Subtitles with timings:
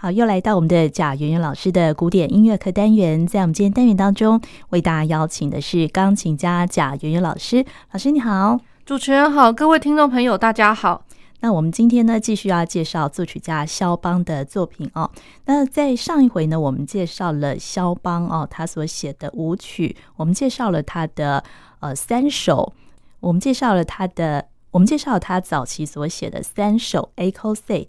[0.00, 7.66] 好，又来到我们的贾圆圆老师的古典音乐课单元，在我们今天单元当中，为大家邀请的是钢琴家贾圆圆老师。
[7.90, 11.04] 老师你好，主持人好，各位听众朋友大家好。
[11.40, 15.10] 那我们今天呢，继续要介绍作曲家肖邦的作品哦。
[15.46, 21.42] 那在上一回呢，我们介绍了肖邦哦，他所写的舞曲，我们介绍了他的
[21.80, 22.72] 呃三首，
[23.18, 27.88] 我们介绍了他的，我们介绍了他早期所写的三首 A Cossade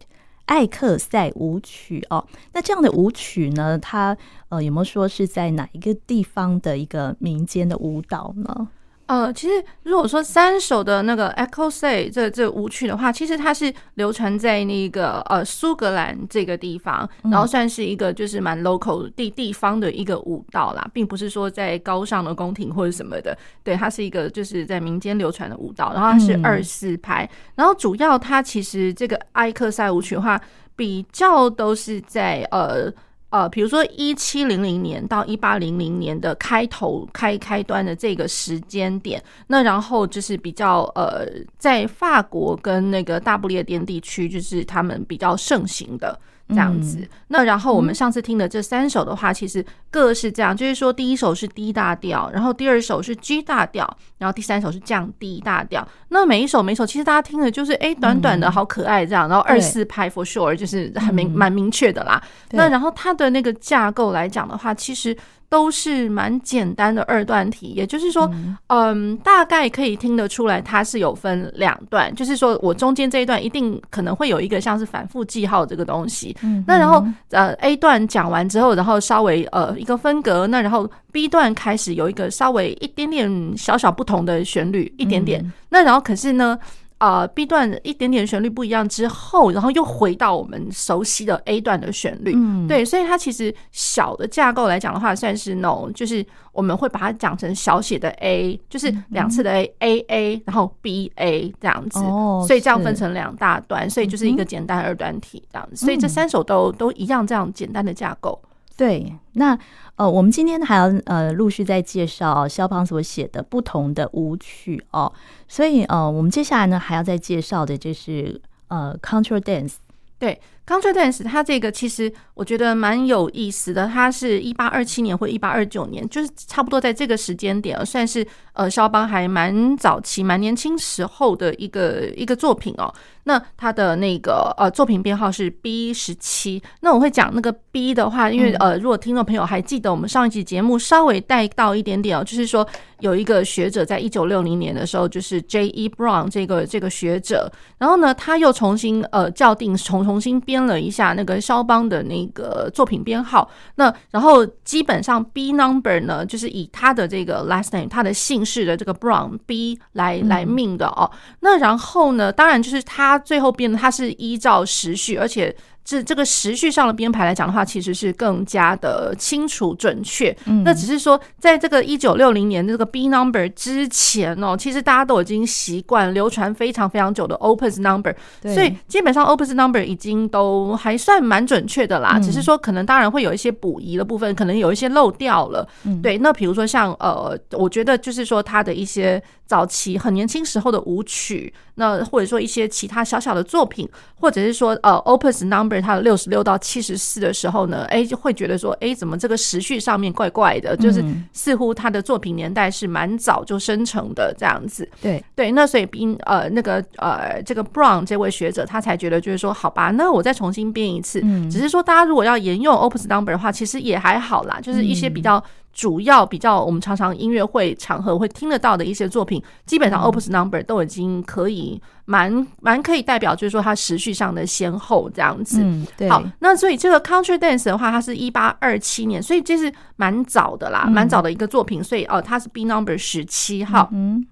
[0.50, 4.18] 艾克赛舞曲哦，那这样的舞曲呢，它
[4.50, 8.68] 呃有没有说是在哪一个地方的一个民间的舞蹈呢？
[9.10, 23.36] 呃，其实如果说三首的那个 A Cossade 这这舞曲的话，其实它是流传在那个呃苏格兰这个地方，然后算是一个就是蛮 local 地地方的一个舞蹈啦，并不是说在高尚的宫廷或者什么的。
[23.64, 30.40] 对，它是一个就是在民间流传的舞蹈，然后它是二四拍，然后主要它其实这个埃克赛舞曲的话，
[30.76, 32.94] 比较都是在呃。
[33.30, 46.20] 呃，比如说一七零零年到一八零零年的开头开开端的这个时间点，那然后就是比较呃，在法国跟那个大不列颠地区，就是他们比较盛行的。
[46.50, 55.88] 这样子，那然后我们上次听的这三首的话，其实各是这样，就是说第一首是 D 大调，然后第二首是 G 大调，然后第三首是降 D 大调。
[56.10, 62.22] 那每一首每一首，其实大家听的就是哎，短短的好可爱这样，然后二四拍 for sure 就是很明蛮明确的啦。
[62.52, 65.16] 那然后它的那个架构来讲的话，其实。
[65.50, 68.30] 都是蛮简单的二段体，也就是说，
[68.68, 76.36] 嗯，大概可以听得出来，它是有分两段，就是说我中间这一段一定可能会有一个像是反复记号这个东西。
[76.68, 85.52] 那然后呃 A 段讲完之后，然后稍微呃一个分隔，那然后 B 段开始有一个稍微一点点小小不同的旋律，一点点。
[85.70, 86.58] 那然后可是呢，
[87.00, 108.38] 呃，B 段一点点旋律不一样之后，然后又回到我们熟悉的 A 段的旋律，嗯，对，所以它其实小的架构来讲的话，算是那种就是我们会把它讲成小写的 A，就是两次的 A，A A，然后 B A 这样子，哦，所以这样分成两大段，所以就是一个简单二段体这样子，所以这三首都都一样这样简单的架构。
[108.80, 109.60] 对，那
[109.98, 115.12] 呃，我们今天还要呃陆续在介绍肖邦所写的不同的舞曲哦，
[115.50, 119.74] 所以呃，我们接下来呢还要再介绍的就是呃，Contra Dance。
[120.18, 132.94] 对，Contra Dance 它这个其实我觉得蛮有意思的，它是一八二七年或一八二九年，就是差不多在这个时间点，算是呃肖邦还蛮早期、蛮年轻时候的一个一个作品哦。
[133.26, 136.64] 那他的那个呃作品编号是 B 十七。
[136.80, 142.68] 那我会讲那个 B 的话，因为呃，如果听众朋友还记得我们上一集节目稍微带到一点点哦，就是说
[143.02, 145.68] 有一个学者在一九六零年的时候，就是 J.
[145.68, 145.90] E.
[145.90, 153.50] Brown 这个这个学者，然后呢，他又重新呃校订重重新编了一下那个肖邦的那个作品编号。
[153.76, 161.10] 那然后基本上 B number 呢，就是以他的这个 last name 他的姓氏的这个 Brown B 来来命的哦。
[161.42, 163.20] 那然后呢，当然就是他。
[163.20, 165.56] 最后编的，他是依照时序，而且。
[165.90, 170.36] 是这个时序上的编排来讲的话，其实是更加的清楚准确。
[170.46, 182.20] 嗯，那只是说，在这个一九六零年的这个 B number 之前哦，其实大家都已经习惯流传非常非常久的 Opus number，所以基本上 Opus number 已经都还算蛮准确的啦。
[182.20, 185.68] 只是说，可能当然会有一些补遗的部分，可能有一些漏掉了。
[185.86, 193.90] 嗯对，那比如说像呃，我觉得就是说他的一些早期很年轻时候的舞曲，那或者说一些其他小小的作品，
[194.20, 195.79] 或者是说呃 Opus number。
[195.82, 200.76] 他的六十六到七十四的时候呢，哎，就会觉得说，哎，怎么这个时序上面怪怪的？
[200.78, 201.04] 就是
[201.34, 204.88] 似乎他的作品年代是蛮早就生成的这样子。
[205.02, 211.22] 对对，那所以冰呃那个呃这个 Brown 这位学者他才觉得就是说，好吧，那我再重新编一次。
[211.50, 215.44] 只是说大家如果要沿用 Opus Number 的话，其实也还好啦，就是一些比较。
[215.80, 225.62] 主要比较我们常常音乐会场合会听得到的一些作品，基本上 Opus Number 都已经可以蛮蛮可以代表，就是说它时序上的先后这样子。
[225.64, 226.10] 嗯，对。
[226.10, 231.82] 好，那所以这个 Country Dance 的话，它是一八二七年，所以这是蛮早的啦，蛮早的一个作品。
[231.82, 233.88] 所以哦，它是 B Number 十七号。
[233.94, 234.28] 嗯。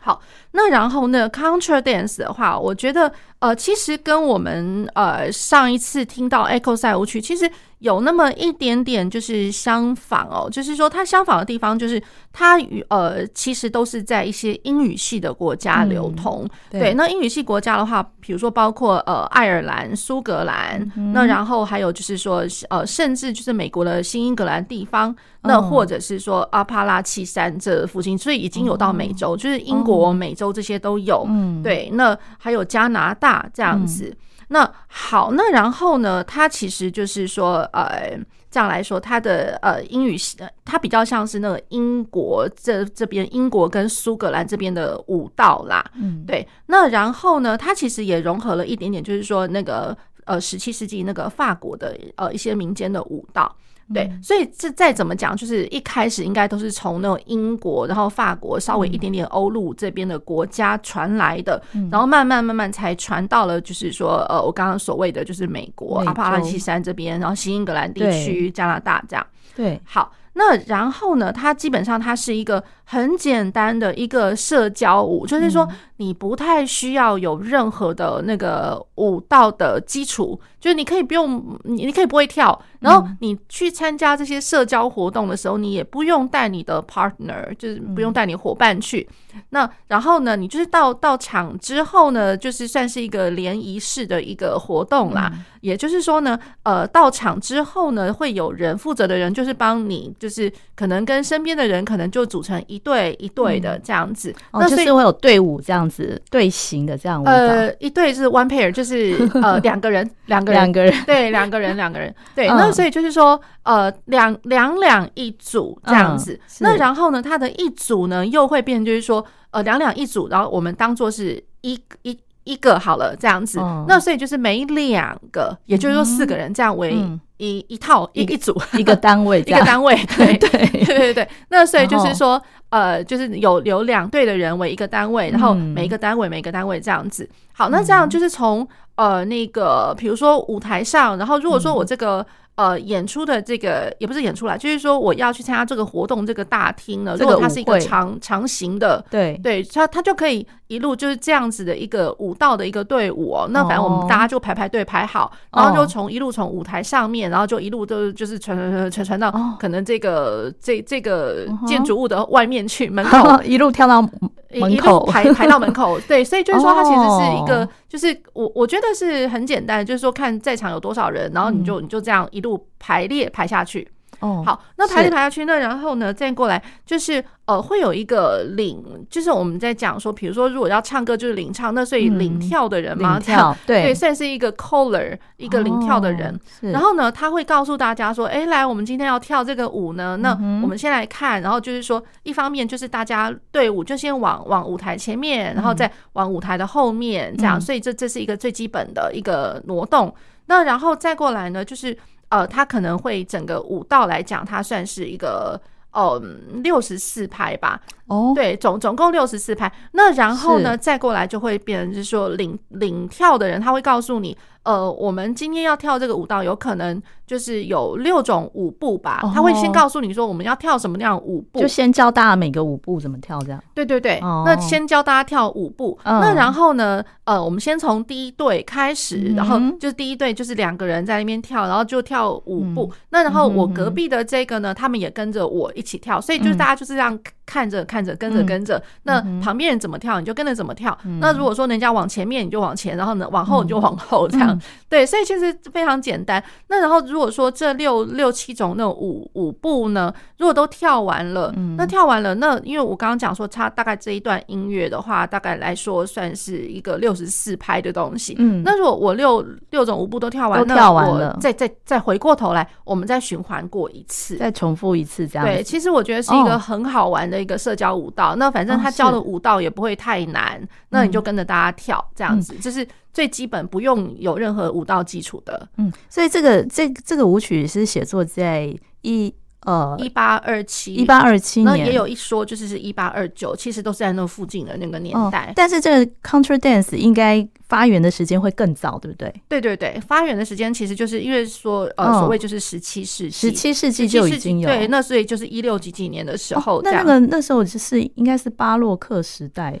[0.00, 0.20] 好，
[0.52, 7.50] 那然后呢，Contra Dance 的话，我觉得呃，其实跟我们呃上一次听到 A Cossade 舞曲，其实。
[7.78, 12.02] 有那么一点点就是相仿哦，就是说它相仿的地方就是
[12.32, 16.42] 它与呃其实都是在一些英语系的国家流通。
[16.42, 31.24] 嗯、对，对，那英语系国家的话，比如说包括呃爱尔兰、苏格兰，嗯、那然后还有就是说呃甚至就是美国的新英格兰地方，那或者是说阿帕拉契山这附近，所以已经有到美洲，就是英国、美洲这些都有。
[31.28, 34.16] 嗯，对，那还有加拿大这样子。
[34.50, 38.18] 那好，那然后呢，它其实就是说，呃，
[38.50, 40.16] 这样来说，它的呃英语，
[40.64, 45.84] 它比较像是那个英国这这边，英国跟苏格兰这边的舞蹈啦。
[45.96, 46.48] 嗯，对。
[46.66, 53.54] 那然后呢，它其实也融合了一点点，就是说那个呃十七世纪那个法国的呃一些民间的舞蹈。
[53.92, 69.26] 对，所以这再怎么讲，就是一开始应该都是从那种英国，然后法国稍微一点点欧陆这边的国家传来的，然后慢慢慢慢才传到了，就是说，呃，我刚刚所谓的就是美国阿帕拉契山这边，然后新英格兰地区、加拿大这样。
[69.54, 70.12] 对，好。
[70.34, 75.68] 那然后呢，它基本上它是一个很简单的一个社交舞，就是说
[75.98, 89.06] 你不太需要有任何的那个舞蹈的基础，就是你可以不用，你你可以不会跳，然后你去参加这些社交活动的时候，你也不用带你的 partner，就是不用带你伙伴去。
[89.50, 95.30] 那然后呢，你就是到到场之后呢，就是算是一个联谊式的一个活动啦。
[95.60, 104.30] 也就是说呢，呃，到场之后呢，会有人负责的人就是帮你，就是可能跟身边的人可能就组成一队一队的这样子。
[104.52, 107.32] 嗯、哦，就是会有队伍这样子队形的这样舞蹈。
[107.32, 112.14] 呃，一队是 one pair，就是呃 两个人，两个人，两个人，对，两个人，两个人。
[112.34, 116.32] 对，那所以就是说，呃，两两两一组这样子。
[116.34, 122.18] 嗯、那然后呢，它的一组呢又会变，就是说，呃，两两一组，然后我们当做是一一。
[122.44, 126.94] 一个好了，这样子，哦、那所以就是每两个，也就是说四个人这样为
[127.36, 131.28] 一、嗯、一套一一组一个单位， 一个单位，对对对对对。
[131.50, 137.28] 那所以就是说，呃，就是有有两队的人为一个单位，然后每一个单位每一个单位这样子。
[137.58, 142.24] 好，那这样就是从呃那个，比如说舞台上，然后如果说我这个。
[142.58, 149.38] 呃，演出的这个也不是演出啦，就是说我要去参加这个活动，这个大厅呢，如果它是一个长长形的，对。
[149.44, 153.46] 对，它它就可以一路就是这样子的一个舞蹈的一个队伍哦。
[153.52, 165.06] 那反正我们大家就排排队排好，然后就从一路从舞台上面，然后就一路都就是传传传传传到可能这个这这个建筑物的外面去门口， 一路跳到门口。
[165.06, 165.96] 排排到门口。
[166.08, 172.68] 对，所以就是说它其实是一个，就是我我觉得是很简单，就是说看在场有多少人，然后你就你就这样一路。
[172.80, 173.90] 排列排下去
[174.20, 186.38] 哦，好，那排列排下去，那然后呢，再过来就是呃，会有一个领，就是我们在讲说，比如说如果要唱歌就是领唱，那所以领跳的人嘛，跳 对对，算是一个 caller，一个领跳的人。
[186.60, 190.32] 然后呢，他会告诉大家说，哎，来，我们今天要跳这个舞呢，那
[190.62, 200.12] 我们先来看，然后就是说，一方面就是大家队伍就先往往舞台前面，然后再往舞台的后面，这样，所以这这是一个最基本的一个挪动。
[200.46, 201.96] 那然后再过来呢，就是。
[202.28, 205.60] 呃，他可能会整个舞蹈来讲，它算是一个
[205.92, 206.22] 哦
[206.62, 207.80] 六十四拍吧。
[208.06, 209.72] 哦，对，总总共六十四拍。
[209.92, 214.36] 那然后呢，再过来就会变成就是说领领跳的人，他会告诉你。
[214.68, 219.20] 呃，我们今天要跳这个舞蹈，有可能就是有六种舞步吧。
[219.34, 223.58] 他会先告诉你说我们要跳什么样舞步，就先教大家每个舞步怎么跳，这样。
[223.72, 225.98] 对对对，那先教大家跳舞步。
[226.04, 232.92] 那然后呢，呃，我们先从第一队开始，然后就是第一队就是两个人在那边跳，然后就跳舞步。
[233.08, 238.82] 那然后我隔壁的这个呢，他们也跟着我一起跳，所以就是大家就是这样看着看着，跟着跟着。
[239.04, 240.96] 那旁边人怎么跳，你就跟着怎么跳。
[241.20, 244.57] 那如果说人家往前面，你就往前，然后呢往后你就往后，这样。
[244.88, 246.42] 对，所以其实非常简单。
[246.68, 258.34] 那然后如果说这六六七种那种舞舞步呢，如果都跳完了，嗯、那跳完了，那因为我刚刚讲说，它大概这一段音乐的话，大概来说算是一个六十四拍的东西。
[258.38, 265.46] 嗯，那如果我六六种舞步都跳完，都跳完了，再再再回过头来，我们再循环过一次，再重复一次这样。
[265.46, 268.32] 对，其实我觉得是一个很好玩的一个社交舞蹈。
[268.32, 272.88] 哦、那反正他教的舞蹈也不会太难，哦、那你就跟着大家跳这样子，就、嗯、是。
[273.12, 278.72] 最基本不用有任何舞蹈基础的，嗯，所以这个这这个舞曲是写作在
[279.02, 285.46] 一呃一八二七一八二七年，也有一说就是是一八二九，其实都是在那附近的那个年代。
[285.50, 289.34] 哦、但是这个 Contra Dance 应该发源的时间会更早，对不对？
[289.48, 299.78] 对对对，发源的时间其实就是因为说呃，所谓就是十七世纪，十七世纪就已经有对，那所以就是一六几几年的时候，哦、那那个那时候就是应该是巴洛克时代。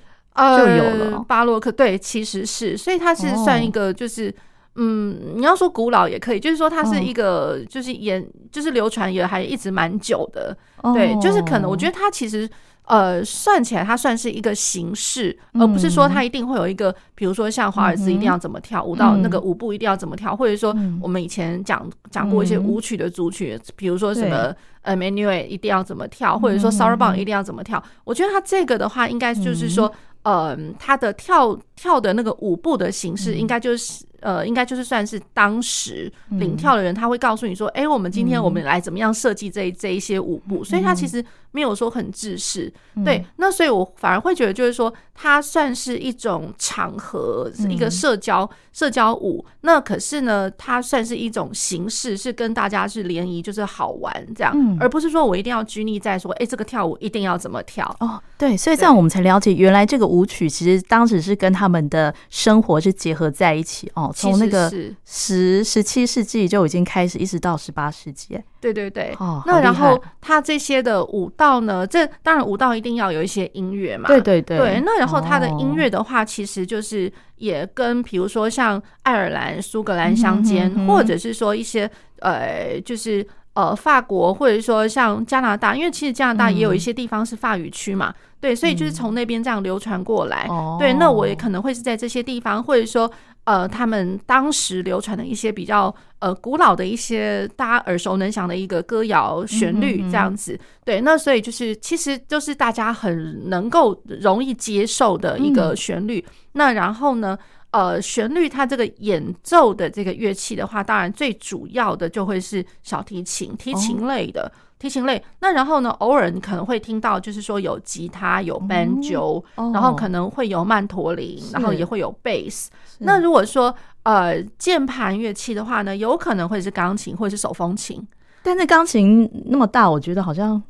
[0.58, 4.34] 就有了、呃、巴洛克，对，其实是，所以它是算一个，就是，哦、
[4.76, 12.48] 嗯，你要说古老也可以，就是说它是一个，就是演，就是流传也还一直蛮久的，哦、对，就是可能我觉得它其实，
[12.84, 29.92] 呃，算起来它算是一个形式，嗯、而不是说它一定会有一个，比如说像华尔兹一定要怎么跳舞蹈，那个舞步一定要怎么跳，或者说我们以前讲讲过一些舞曲的组曲，比如说什么呃 Menuet 一定要怎么跳，或者说 Sarabande 一定要怎么跳，我觉得它这个的话，应该就是说。
[30.22, 43.24] 呃，他的跳跳的那个舞步的形式，应该就是呃，应该就是算是当时领跳的人，他会告诉你说，哎、嗯欸，我们今天我们来怎么样设计这这一些舞步，嗯、所以他其实没有说很制式，嗯、对。
[43.36, 49.44] 那所以我反而会觉得，就是说，它算是一种场合，是一个社交、嗯、社交舞。
[49.62, 58.20] 那可是呢，它算是一种形式，是跟大家是联谊，就是好玩这样，嗯、而不是说我一定要拘泥在说，哎、欸，这个跳舞一定要怎么跳哦。
[58.36, 64.07] 对，所以这样我们才了解，原来这个舞曲其实当时是跟他们的生活是结合在一起哦。
[64.12, 64.70] 从那个
[65.04, 68.38] 十十七世纪就已经开始，一直到十八世纪。
[68.60, 71.86] 对对对，哦，那然后他这些的舞蹈呢？
[71.86, 74.08] 这当然舞蹈一定要有一些音乐嘛。
[74.08, 74.58] 对对对。
[74.58, 83.26] 对，那然后他的音乐的话，其实就是也跟比如说像爱尔兰、苏格兰相间，嗯、或者是说一些呃，就是。
[83.54, 90.46] 呃，法国或者说像加拿大，因为其实加拿大也有一些地方是法语区嘛，嗯、对，所以就是从那边这样流传过来。
[90.48, 93.10] 嗯、对，那我也可能会是在这些地方，或者说
[93.48, 100.58] 呃，他们当时流传的一些比较呃古老的一些大家耳熟能详的一个歌谣旋律这样子。
[100.84, 106.22] 对，那所以就是其实就是大家很能够容易接受的一个旋律。
[106.28, 107.38] 嗯、那然后呢？
[107.70, 115.22] 呃，旋律它这个演奏的这个乐器的话，当然最主要的就会是小提琴、提琴类的、哦、提琴类。
[115.40, 122.68] 那然后呢，偶尔你可能会听到，就是说有吉他、有 banjo，、哦、然后可能会有曼陀林，然后也会有 bass。
[122.98, 128.06] 那如果说呃键盘乐器的话呢，有可能会是钢琴或者是手风琴。
[128.42, 130.62] 但是钢琴那么大，我觉得好像。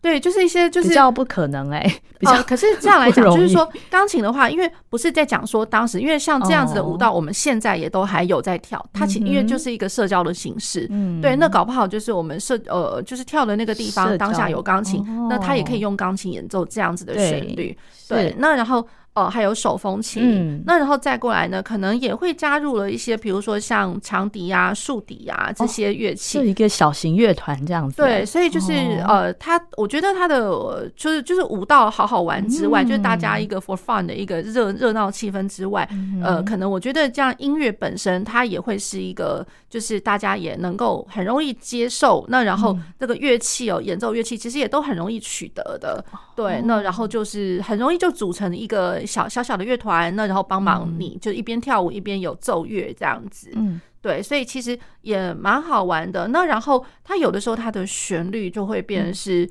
[0.00, 8.84] 对，就是一些就是比较不可能哎、欸，比较、呃、可是这样来讲，就是说钢琴的话，因为不是在讲说当时，因为像这样子的舞蹈，我们现在也都还有在跳。
[8.92, 17.76] 它其因为就是一个社交的形式，嗯，对，那搞不好就是我们社呃，就是跳的那个地方当下有钢琴，那他也可以用钢琴演奏这样子的旋律，
[18.08, 18.86] 对，那然后。
[19.18, 27.96] 哦，还有手风琴，嗯、那然后再过来呢，可能也会加入了一些，比如说像长笛啊、竖笛啊这些乐器，是、哦、一个小型乐团这样子。
[27.96, 28.72] 对，所以就是、
[29.08, 42.24] 哦、呃，他我觉得他的就是就是舞蹈好好玩之外，嗯、就是大家一个 for fun 的一个热热闹气氛之外，嗯、呃，可能我觉得这样音乐本身它也会是一个，就是大家也能够很容易接受。
[42.28, 46.04] 那然后这个乐器哦，演奏乐器其实也都很容易取得的。
[46.36, 49.04] 对，那然后就是很容易就组成一个。
[49.08, 56.28] 小小小的乐团，那然后帮忙你，就一边跳舞一边有奏乐这样子，嗯，对，所以其实也蛮好玩的。
[56.28, 59.44] 那然后它有的时候它的旋律就会变成是。
[59.44, 59.50] 嗯，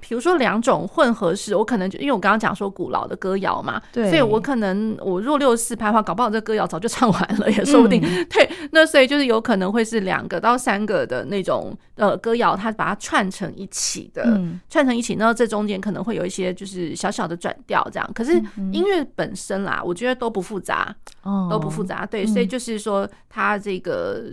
[0.00, 8.00] 比如说两种混合式，我可能就因为我刚刚讲说古老的歌谣嘛，对，所以我可能我若六四拍的话，搞不好这歌谣早就唱完了，也说不定。
[8.04, 18.10] 嗯、 对，那所以就是有可能会是两个到三个的那种呃歌谣，它把它串成一起的，嗯、串成一起，那这中间可能会有一些就是小小的转调这样。
[18.14, 18.34] 可是
[18.72, 22.04] 音乐本身啦，我觉得都不复杂，哦、都不复杂。
[22.04, 24.24] 对，所以就是说它这个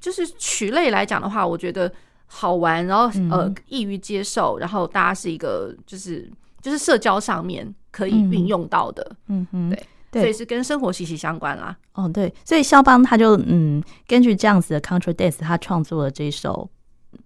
[0.00, 1.90] 就是曲类来讲的话，我觉得。
[2.26, 6.30] 好玩，然后呃，易于接受，然后大家是一个就是
[6.60, 11.76] 就是社交上面可以运用到的，嗯嗯，对对，所以是跟生活息息相关啦。
[11.94, 16.68] 哦，对，所以肖邦他就嗯，根据这样子的 Contra Dance，他创作了这首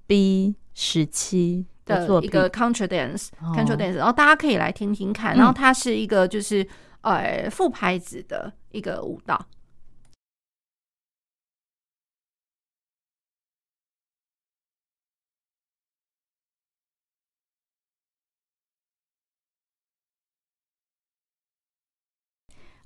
[0.06, 6.66] B 十七的一个 Contra Dance，Contra Dance，然后大家可以来听听看，然后它是一个就是
[7.00, 9.44] 呃副拍子的一个舞蹈。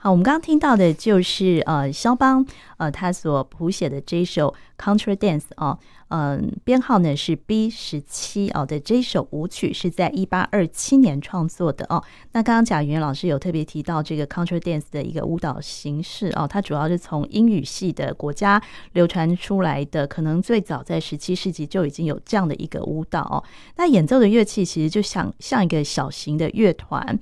[0.05, 2.45] 好，我们刚刚听到的就是呃，肖邦
[2.77, 12.05] 呃他所谱写的这首 Contra Dance 哦，嗯，编号呢是 B 十七哦的这首舞曲是在一八二七年创作的哦。
[12.33, 23.43] 那刚刚贾元老师有特别提到这个 Contra Dance 的一个舞蹈形式哦，它主要是从英语系的国家流传出来的，可能最早在十七世纪就已经有这样的一个舞蹈哦。
[23.77, 27.19] 那演奏的乐器其实就像像一个小型的乐团。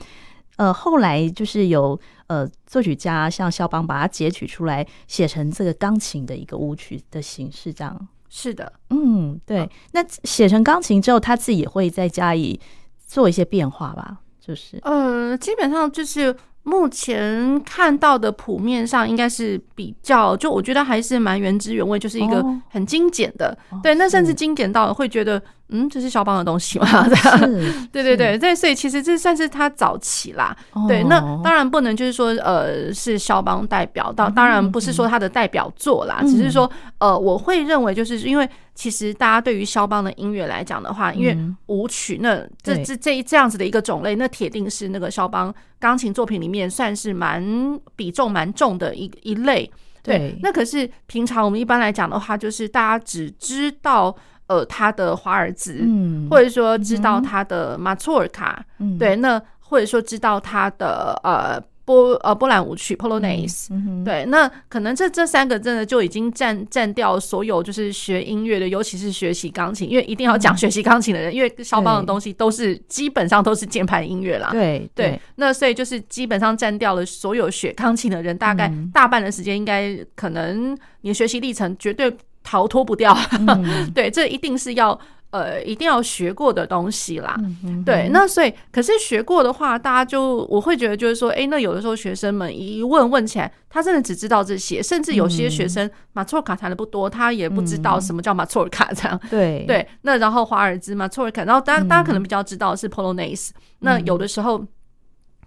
[0.63, 8.09] 呃，后来就是有呃作曲家像肖邦把它截取出来，写成这个钢琴的一个舞曲的形式，这样。
[8.29, 9.69] 是的，嗯，对。
[9.91, 12.61] 那写成钢琴之后，他自己也会再加以
[13.05, 14.19] 做一些变化吧？
[14.41, 16.37] 就是，呃，基本上就是。
[16.65, 22.41] 目前看到的谱面上应该是比较，就我觉得还是蛮原汁原味，就是一个
[22.71, 26.87] 很精简的，哦、对，那甚至精简到会觉得，嗯，这是肖邦的东西吗？
[27.93, 38.49] 对对对，对，所以其实这算是他早期啦，哦、对，那当然不能就是说，呃，是肖邦代表，到当然不是说他的代表作啦，嗯、只是说，呃，我会认为就是因为。
[38.75, 49.71] 其实大家对于肖邦的音乐来讲的话，因为舞曲那这这这这样子的一个种类，那铁定是那个肖邦钢琴作品里面算是蛮比重蛮重的一一类。
[50.03, 61.63] 对，那可是平常我们一般来讲的话，就是大家只知道呃他的华尔兹，嗯，或者说知道他的马祖尔卡，嗯，对，那或者说知道他的呃。
[61.85, 74.51] 波呃波兰舞曲 Polonaise，嗯嗯、对，那可能这这三个真的就已经占占掉所有就是学音乐的，尤其是学习钢琴，因为一定要讲学习钢琴的人，嗯、因为肖邦的东西都是基本上都是键盘音乐啦。
[74.53, 83.17] 对对，对，那所以就是基本上占掉了所有学钢琴的人，大概大半的时间应该可能你的学习历程绝对逃脱不掉。
[83.39, 84.99] 嗯、 对，这一定是要。
[85.33, 87.35] 呃，一定要学过的东西啦，
[87.87, 99.19] 对，那所以，可是学过的话，大家就我会觉得就是说，哎、欸，那有的时候学生们一问问起来，他真的只知道这些，甚至有些学生马错尔卡弹的不多，他也不知道什么叫马错尔卡这样。
[99.31, 104.63] 对、嗯、 对，那然后华尔兹马错尔卡，然后大家大家可能比较知道是 Polonaise，、嗯、那有的时候。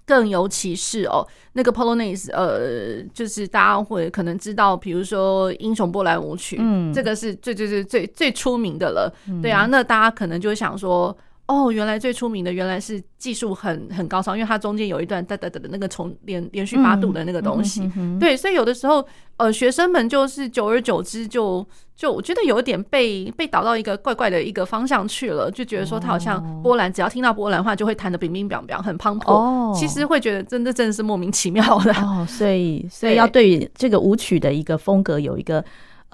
[0.05, 11.15] 更尤其是哦，那个 Polonaise，呃，就是大家会可能知道，比如说《英雄波兰舞曲》，嗯，这个是最最最最最出名的了，嗯、对啊，那大家可能就会想说。
[11.47, 19.05] 哦，原来最出名的原来是技术很很高超，因为它中间有一段哒哒哒的那个重连连续八度的那个东西，嗯嗯、对，所以有的时候
[19.37, 21.63] 呃学生们就是久而久之就
[21.95, 31.93] 就我觉得有一点被被导到一个怪怪的一个方向去了，就觉得说他好像波兰，哦、只要听到波兰话就会弹得乒乒乓乓很磅礴，哦、其实会觉得真的真的是莫名其妙的。
[31.93, 35.63] 哦，所以所以要对于这个舞曲的一个风格有一个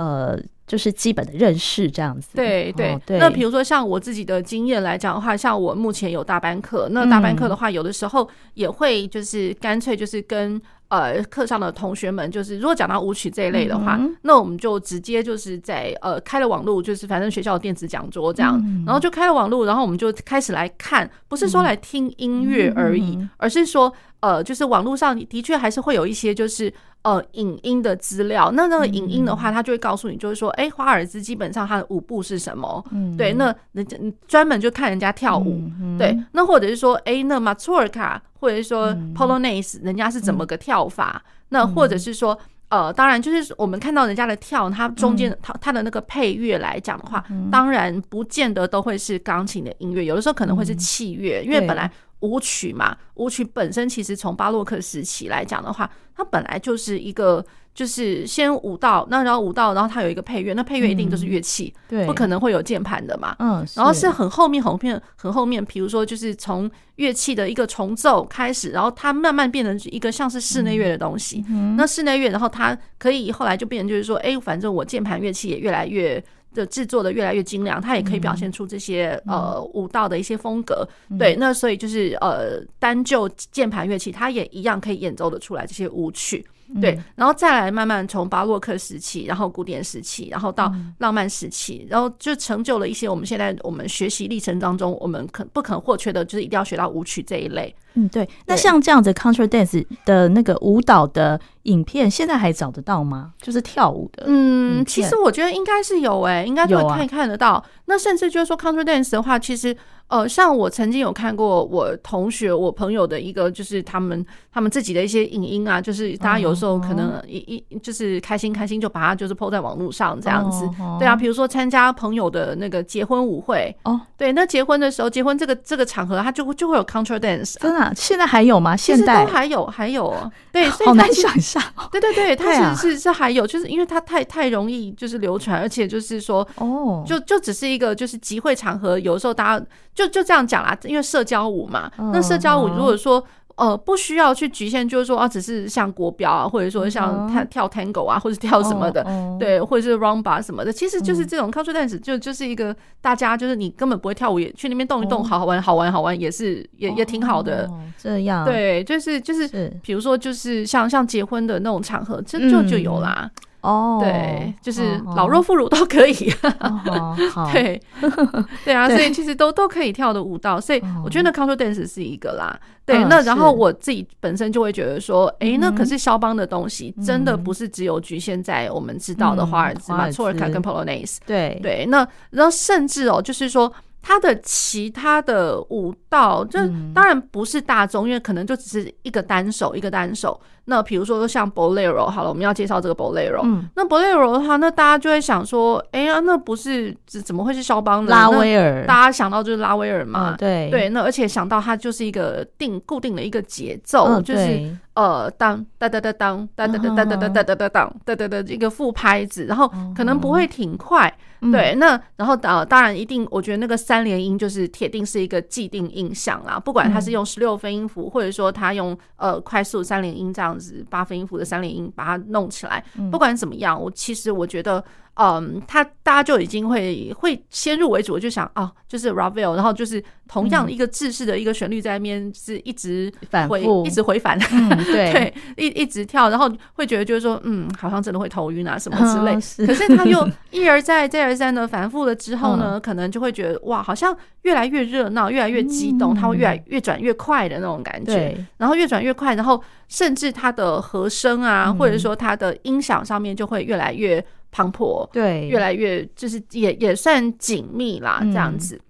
[0.06, 0.42] 呃。
[0.68, 2.30] 就是基本的认识这样子。
[2.34, 3.20] 对对、哦、对。
[3.20, 10.62] 那比如说像我自己的经验来讲的话，像我目前有大班课，那大班课的话，有的时候也会就是干脆就是跟。
[10.92, 28.52] 呃，课上的同学们就是，如果讲到舞曲这一类的话，嗯、那我们就直接就是在呃开了网络，就是反正学校的电子讲桌这样，嗯、然后就开了网络，然后我们就开始来看，不是说来听音乐而已，嗯、而是说呃，就是网络上的确还是会有一些就是呃影音的资料。
[28.52, 32.84] 那那个影音的话，它就会告诉你，就是说，哎、欸，华尔兹基本上它的舞步是什么？
[32.92, 38.22] 嗯，对，那人家专门就看人家跳舞，嗯、对，那或者是说，哎、欸，那马祖尔卡。
[38.42, 41.24] 或者是说 Polonaise，人家是怎么个跳法？
[41.26, 51.90] 嗯、那或者是说，呃，当然就是我们看到人家的跳，它中间它它的那个配乐来讲的话，嗯、当然不见得都会是钢琴的音乐，有的时候可能会是器乐，嗯、因为本来
[52.22, 57.46] 舞曲嘛，舞曲本身其实从巴洛克时期来讲的话，它本来就是一个。
[57.74, 63.34] 就是先舞蹈，那然后舞蹈，然后它有一个配乐，那配乐一定都是乐器，嗯、对，不可能会有键盘的嘛。
[63.40, 71.46] 嗯，然后是很后面、很后面、很后面，比如说就是从乐器的一个重奏开始，然后它慢慢变成一个像是室内乐的东西。
[71.50, 76.22] 嗯、那室内乐，然后它可以后来就变成就是说，哎，反正我键盘乐器也越来越
[76.54, 80.86] 的制作的越来越精良，它也可以表现出这些、嗯、呃舞蹈的一些风格。
[81.10, 86.46] 嗯、对，那所以就是呃单就键盘乐器，它也一样可以演奏的出来这些舞曲。
[86.80, 97.76] 对，然后再来慢慢从巴洛克时期，然后古典时期，然后到浪漫时期，然后就成就了一些我们现在我们学习历程当中我们可不可或缺的，就是一定要学到舞曲这一类。
[97.94, 98.28] 嗯，对。
[98.46, 103.34] 那像这样子 contra dance 的那个舞蹈的影片，现在还找得到吗？
[103.42, 104.24] 就是跳舞的。
[104.28, 107.64] 嗯，其实我觉得应该是有诶、欸，应该都可以看得到。
[107.86, 109.76] 那甚至就是说 contra dance 的话，其实。
[110.12, 128.76] 呃，像我曾经有看过我同学、我朋友的一个，就是他们他们自己的一些影音啊，就是大家有时候可能一一就是开心开心就把它就是 po 在网络上这样子，对啊，比如说参加朋友的那个结婚舞会哦，对，那结婚的时候，结婚这个这个场合，它就会就会有 contra dance，真的，现在还有吗？
[128.76, 130.14] 现在都还有还有，
[130.52, 139.66] 对，所以好难想象，对对对，它是是是还有，就是因为它太太容易就是流传，而且就是说哦，就就只是一个就是集会场合，有时候大家。
[139.94, 143.22] 就就这样讲啦，因为社交舞嘛，那社交舞如果说
[143.62, 149.06] 呃不需要去局限，就是说啊，只是像国标啊，或者说像跳跳 tango 啊，或者跳什么的，
[149.40, 157.70] 对，或者是 rumba 什么的，其实就是这种 culture dance，就就是一个大家就是你根本不会跳舞，也去那边动一动，好好玩，好玩，好玩，也是也也挺好的。
[157.98, 159.48] 这样，对，就是就是，
[159.84, 163.30] 比如说就是像像结婚的那种场合，这就就有啦。
[163.62, 166.14] 哦，对，就是老弱妇孺都可以，
[167.54, 167.82] 对，
[168.66, 172.60] 对啊，所以其实都都可以跳的舞蹈，所以我觉得 contra dance 是一个啦。
[172.86, 181.18] 对，那然后我自己本身就会觉得说，哎，那可是肖邦的东西，真的不是只有局限在我们知道的华尔兹、马祖尔卡跟 Polonaise。
[181.26, 181.60] 对。
[181.62, 183.72] 对，那然后甚至哦，就是说。
[184.04, 186.60] 他的其他的舞蹈，就
[186.92, 190.42] 当然不是大众，因为可能就只是一个单手，一个单首。
[190.66, 193.42] 那比如说像 Bolero，好了，我们要介绍这个 Bolero。
[193.44, 198.12] 嗯，那 Bolero 的话，那大家就会想说，哎呀，那不是怎么会是肖邦的？
[198.12, 200.36] 拉威尔，大家想到就是拉威尔嘛。
[200.38, 211.14] 对对，那而且想到它就是一个定固定的一个节奏，就是呃当哒哒哒当哒哒哒哒哒哒哒哒哒当哒哒的一个副拍子，然后可能不会挺快。
[211.52, 216.60] 对，那然后呃，当然一定，我觉得那个三连音就是铁定是一个既定印象啦。
[216.60, 224.84] 不管他是用十六分音符，或者说他用呃快速三连音这样子八分音符的三连音把它弄起来，不管怎么样，我其实我觉得。
[225.16, 239.36] 嗯，他大家就已经会会先入为主，就想啊，就是 Ravel，然后就是同样一个制式的一个旋律在那边是一直反复，一直回返，嗯、对， 对，一一直跳，然后会觉得就是说，嗯，好像真的会头晕啊什么之类。
[239.36, 239.68] 哦、是。
[239.68, 248.36] 可是他又 一而再再而三的反复了之后呢，嗯、可能就会觉得哇，好像越来越热闹，越来越激动，他、嗯、会越来越转越快的那种感觉。
[248.58, 254.24] 然后越转越快，然后甚至他的和声啊，嗯、或者说他的音响上面就会越来越。
[254.52, 258.76] 磅礴，对，越来越就是也也算紧密啦，这样子。
[258.76, 258.82] 嗯、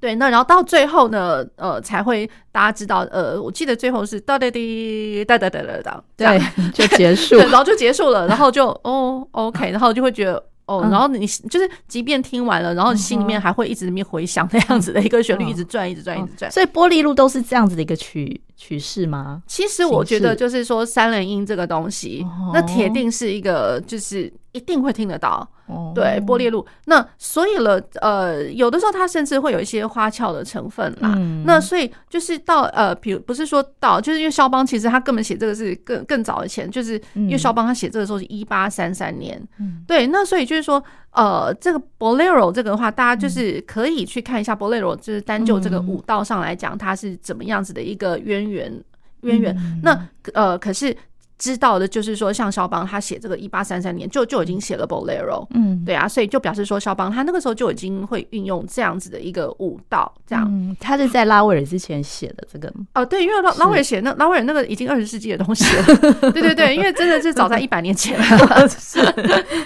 [0.00, 6.40] 对，那然后到最后呢，呃，才会大家知道，呃，我记得最后是哒哒滴哒哒哒哒哒，对，
[6.72, 10.44] 就结束， 然后就结束了，然后就哦，OK，然后就会觉得。
[10.66, 16.50] 哦，然后你就是，即便听完了，然后心里面还会一直在那边回响那样子的一个旋律，一直转，一直转，一直转。
[16.50, 19.42] 所以玻璃路都是这样子的一个曲曲式吗？
[19.46, 25.48] 其实我觉得就是说三连音这个东西，那铁定是一个就是一定会听得到。
[25.94, 26.64] 对，波列路。
[26.86, 31.14] 那所以了，呃，有的时候它甚至会有一些花俏的成分啦。
[31.44, 39.40] 那所以就是到呃，比如不是说到，就是因为肖邦其实他根本写这个是更更早以前，就是因为肖邦他写这个时候是一八三三年。
[39.86, 40.82] 对，那所以就是说，
[41.12, 48.82] 呃，这个 Bolero 这个的话，大家就是可以去看一下 Bolero，就是单就这个舞蹈上来讲，它是怎么样子的一个渊源
[49.22, 49.80] 渊源。
[49.82, 50.96] 那呃，可是。
[51.42, 60.46] 知道的就是说，像肖邦他写这个一八三三年就就已经写了 Bolero，嗯，对啊，所以就表示说肖邦他那个时候就已经会运用这样子的一个舞蹈，这样。
[60.48, 62.72] 嗯，他是在拉威尔之前写的这个。
[62.94, 65.84] 哦，对，因为拉拉威尔写那拉威尔那个已经二十世纪的东西了，
[66.30, 68.16] 对对对，因为真的是早在 一百年前。
[68.16, 69.00] 了，是，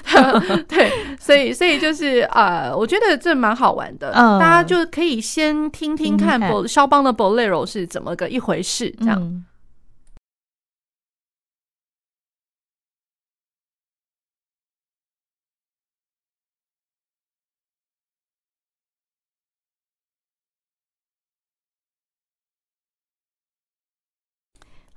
[0.67, 9.45] 对，所以所以就是呃，我觉得这蛮好玩的，大家就可以先听听看肖邦的 Bolero 是怎么个一回事，这样。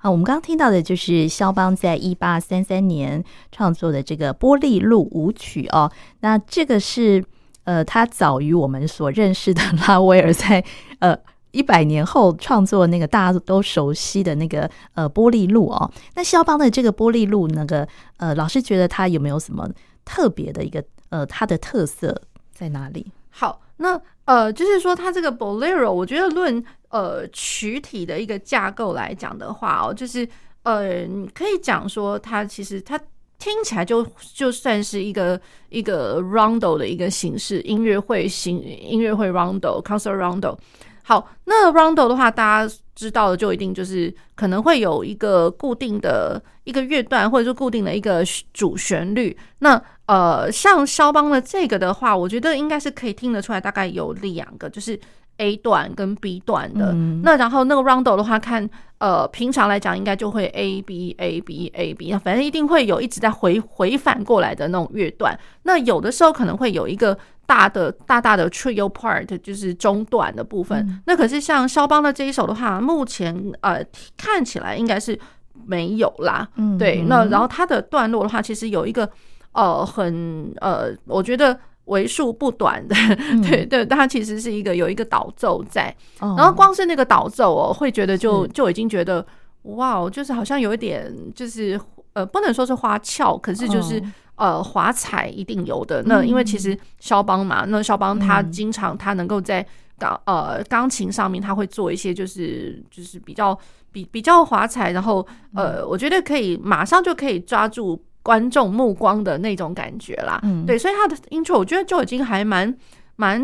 [0.02, 5.92] 好，我们刚刚听到的就是肖邦在一八三三年创作的这个《波丽露舞曲》哦。
[6.20, 7.22] 那这个是
[7.64, 10.64] 呃，他早于我们所认识的拉威尔在
[11.00, 11.14] 呃
[11.50, 15.92] 一百年后创作那个大家都熟悉的那个呃《波丽露》哦。
[16.14, 17.86] 那肖邦的这个《波丽露》，那个
[18.16, 19.68] 呃，老师觉得他有没有什么
[20.06, 23.12] 特别的一个呃，它的特色在哪里？
[23.28, 26.64] 好，那呃，就是说它这个 Bolero，我觉得论。
[26.90, 30.28] 呃，曲体的一个架构来讲的话哦，就是
[30.64, 32.98] 呃，你可以讲说它其实它
[33.38, 40.58] 听起来就就算是一个一个 rondo 的一个形式，音乐会形音乐会 rondo，concert rondo。
[41.04, 49.36] 好，那 rondo 的话，大家知道的就一定就是可能会有一个固定的一个乐段，或者是固定的一个主旋律。
[49.60, 55.00] 那呃，像肖邦的这个的话，我觉得应该是可以听得出来，大概有两个，就是。
[55.40, 65.34] A 段跟 B 段的，嗯、那然后那个 rondo 的话，看呃平常来讲应该就会 A B A B A B，反正一定会有一直在回回返过来的那种乐段。
[65.62, 67.16] 那有的时候可能会有一个
[67.50, 70.78] 大的大大的 trio part，就是中段的部分。
[70.86, 73.84] 嗯、那可是像肖邦的这一首的话，目前呃
[74.16, 75.18] 看起来应该是
[75.66, 76.48] 没有啦。
[76.54, 77.02] 嗯，对。
[77.08, 79.10] 那然后它的段落的话，其实有一个
[79.50, 81.58] 呃很呃，我觉得。
[81.86, 89.26] 为数不短的，嗯、对 对，它其实是一个有一个导奏在，哦、然后光是那个导奏哦，会觉得就就已经觉得
[89.62, 91.80] 哇，就是好像有一点就是
[92.12, 94.04] 呃，不能说是花俏，可是就是、哦、
[94.40, 96.02] 呃华彩一定有的。
[96.02, 99.64] 那因为其实肖邦嘛，那肖邦他经常他能够在
[99.96, 103.56] 钢呃钢琴上面他会做一些就是就是比较
[103.92, 105.24] 比比较华彩，然后
[105.54, 108.02] 呃，我觉得可以马上就可以抓住。
[108.22, 112.72] 观众目光的那种感觉啦，嗯，对，所以他的 intro 我觉得就已经还蛮
[113.16, 113.42] 蛮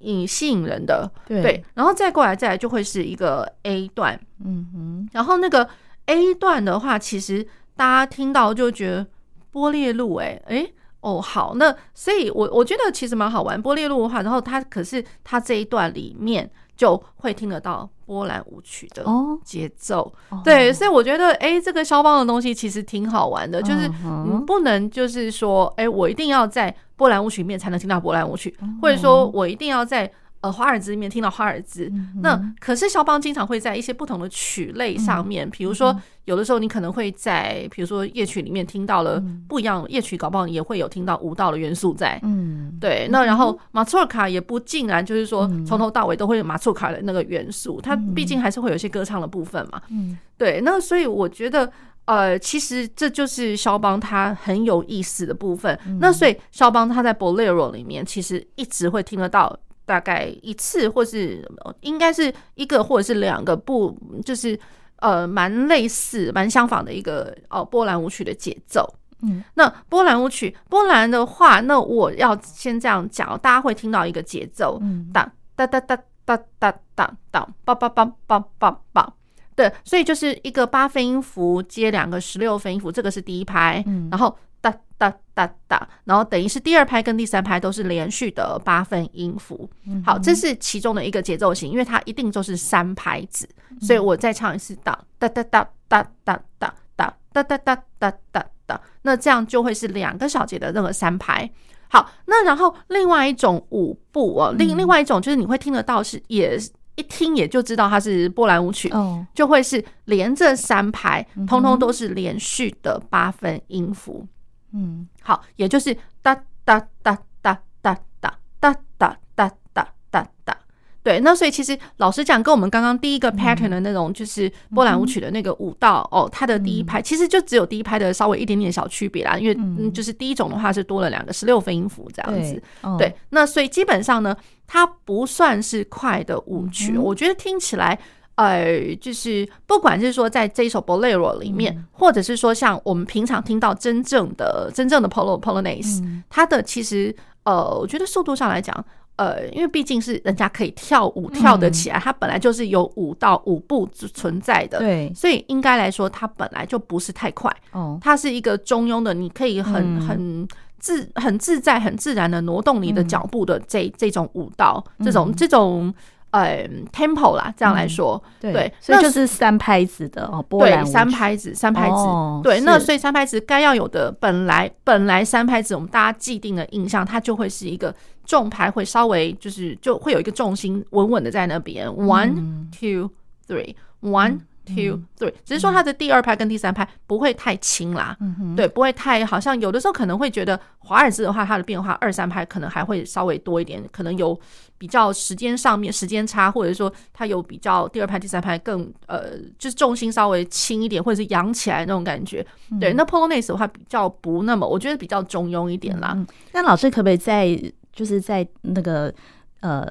[0.00, 5.66] 引吸引人的，对，对，然后再过来再来就会是一个 A 段，嗯哼，然后那个
[6.04, 7.42] A 段的话，其实
[7.74, 9.06] 大家听到就觉得
[9.50, 10.66] 波列路，哎哎
[11.00, 16.50] 哦好，那所以我我觉得其实蛮好玩，波列路的话，然后它可是它这一段里面。
[16.78, 19.04] 就会听得到波兰舞曲的
[19.42, 30.08] 节奏，哦、对，所以我觉得，哎、欸，这个肖邦的东西其实挺好玩的，就是你不能就是说，哎、欸，我一定要在波兰舞曲里面才能听到波兰舞曲，或者说我一定要在
[30.40, 31.88] 呃华尔兹里面听到华尔兹。
[31.92, 42.18] 嗯、那可是肖邦经常会在一些不同的曲类上面，比、嗯、如说有的时候你可能会在比如说夜曲里面听到了不一样，夜曲搞不好也会有听到舞蹈的元素在。
[42.22, 43.08] 嗯，对。
[43.10, 49.80] 那然后马祖尔卡也不尽然就是说从头到尾都会有马祖尔卡的那个元素，它毕竟还是会有一些歌唱的部分嘛。
[49.90, 50.60] 嗯，对。
[50.62, 51.70] 那所以我觉得。
[52.08, 55.78] 呃，其实这就是肖邦他很有意思的部分。
[55.86, 59.54] 嗯、那所以肖邦他在 Bolero 里面其实一直会听得到
[59.88, 61.42] 大概一次，或是
[61.80, 64.58] 应该是一个或者是两个不，就是
[64.96, 68.86] 呃蛮类似、蛮相仿的一个哦波兰舞曲的节奏。
[69.22, 74.78] 嗯，那波兰舞曲，波兰的话，那我要先这样讲，大家会听到一个节奏，
[75.12, 79.08] 当当当当当当当当，梆梆梆梆梆梆。
[79.56, 89.70] 对，所以就是一个八分音符接两个十六分音符，这个是第一拍，嗯、然后哒哒哒哒，然后等于是第二拍跟第三拍都是连续的八分音符。
[90.04, 93.48] 好，这是其中的一个节奏型，因为它一定就是三拍子，
[93.80, 101.48] 所以我再唱一次哒哒哒哒哒哒哒哒哒哒哒哒哒哒，那这样就会是两个小节的那个三拍。
[101.88, 106.58] 好，那然后另外一种舞步哦，另另外一种就是你会听得到是也。
[106.98, 108.92] 一听也就知道它是波兰舞曲，
[109.32, 114.26] 就会是连着三拍，通通都是连续的八分音符。
[114.72, 120.58] 嗯，好，也就是哒哒哒哒哒哒哒哒哒哒哒哒。
[121.02, 132.62] 对，那所以其实老实讲，跟我们刚刚第一个 pattern 的那种就是波兰舞曲的那个舞蹈哦，它的第一拍其实就只有第一拍的稍微一点点小区别啦，因为嗯，就是第一种的话是多了两个十六分音符这样子。
[132.96, 134.34] 对，那所以基本上呢，
[134.66, 137.98] 它不算是快的舞曲，我觉得听起来
[138.38, 148.84] 呃，就是不管是说在这一首 Bolero 里面，或者是说像我们平常听到真正的真正的 Polo Polonaise，它的其实呃，我觉得速度上来讲。
[149.16, 160.46] 呃，因为毕竟是人家可以跳舞跳得起来，它本来就是有舞蹈舞步存在的，对，所以应该来说它本来就不是太快，哦，它是一个中庸的，你可以很很
[160.78, 165.92] 自很自在、很自然的挪动你的脚步的这这种舞蹈，这种这种。
[166.30, 182.34] 呃，tempo 啦，这样来说，嗯、对，對，所以就是三拍子的哦，对，三拍子，三拍子，哦、对，那所以三拍子该要有的，本来本来三拍子，我们大家既定的印象，它就会是一个重拍，会稍微就是就会有一个重心稳稳的在那边，one
[182.70, 183.10] two
[183.46, 184.40] three，one。
[184.68, 188.16] Two three，只是说它的第二拍跟第三拍不会太轻啦，
[188.54, 194.38] 对，不会太好像有的时候可能会觉得华尔兹的话，它的变化二三拍可能还会稍微多一点，可能有
[194.76, 202.44] 比较时间上面时间差，或者说它有比较第二拍第三拍更呃，就是重心稍微轻一点，或者是扬起来那种感觉。
[202.70, 206.16] 嗯、对，那 Polonaise 的话比较不那么，我觉得比较中庸一点啦。
[206.52, 207.58] 那、嗯、老师可不可以再
[207.92, 209.12] 就是在那个
[209.60, 209.86] 呃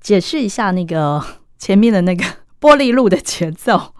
[0.00, 1.22] 解释一下那个
[1.58, 2.24] 前面的那个？
[2.60, 3.94] 波丽露的节奏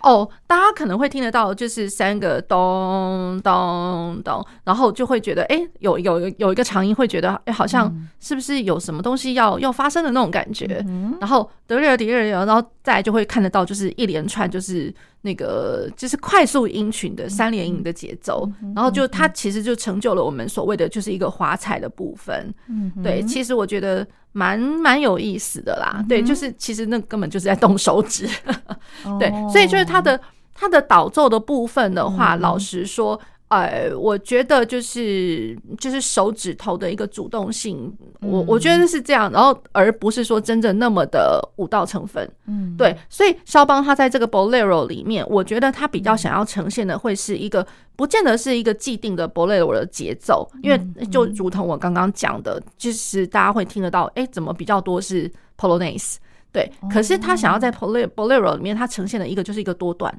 [0.00, 10.84] 哦，大家可能会听得到，就是三个咚咚咚，然后就会觉得，哎，有有有一个长音，会觉得，哎，好像是不是有什么东西要要发生的那种感觉？
[11.20, 22.54] 然后德瑞尔迪尔，然后再来就会看得到，就是一连串，就是那个就是快速音群的三连音的节奏，然后就它其实就成就了我们所谓的就是一个华彩的部分。
[22.68, 24.06] 嗯对，其实我觉得。
[24.38, 28.28] 蛮蛮有意思的啦，对，就是其实那根本就是在动手指，
[29.18, 30.20] 对，所以就是它的
[30.54, 33.20] 它的导奏的部分的话，老实说。
[33.48, 56.16] 呃，我觉得就是就是手指头的一个主动性，我我觉得是这样，然后而不是说真正那么的舞蹈成分，嗯，对，所以肖邦他在这个 Bolero 里面，我觉得他比较想要呈现的会是一个，不见得是一个既定的 Bolero 的节奏，因为就如同我刚刚讲的，就是大家会听得到，哎，怎么比较多是 Polonaise，
[56.52, 60.14] 对，可是他想要在 Bolero Bolero 里面，他呈现的一个就是一个多段。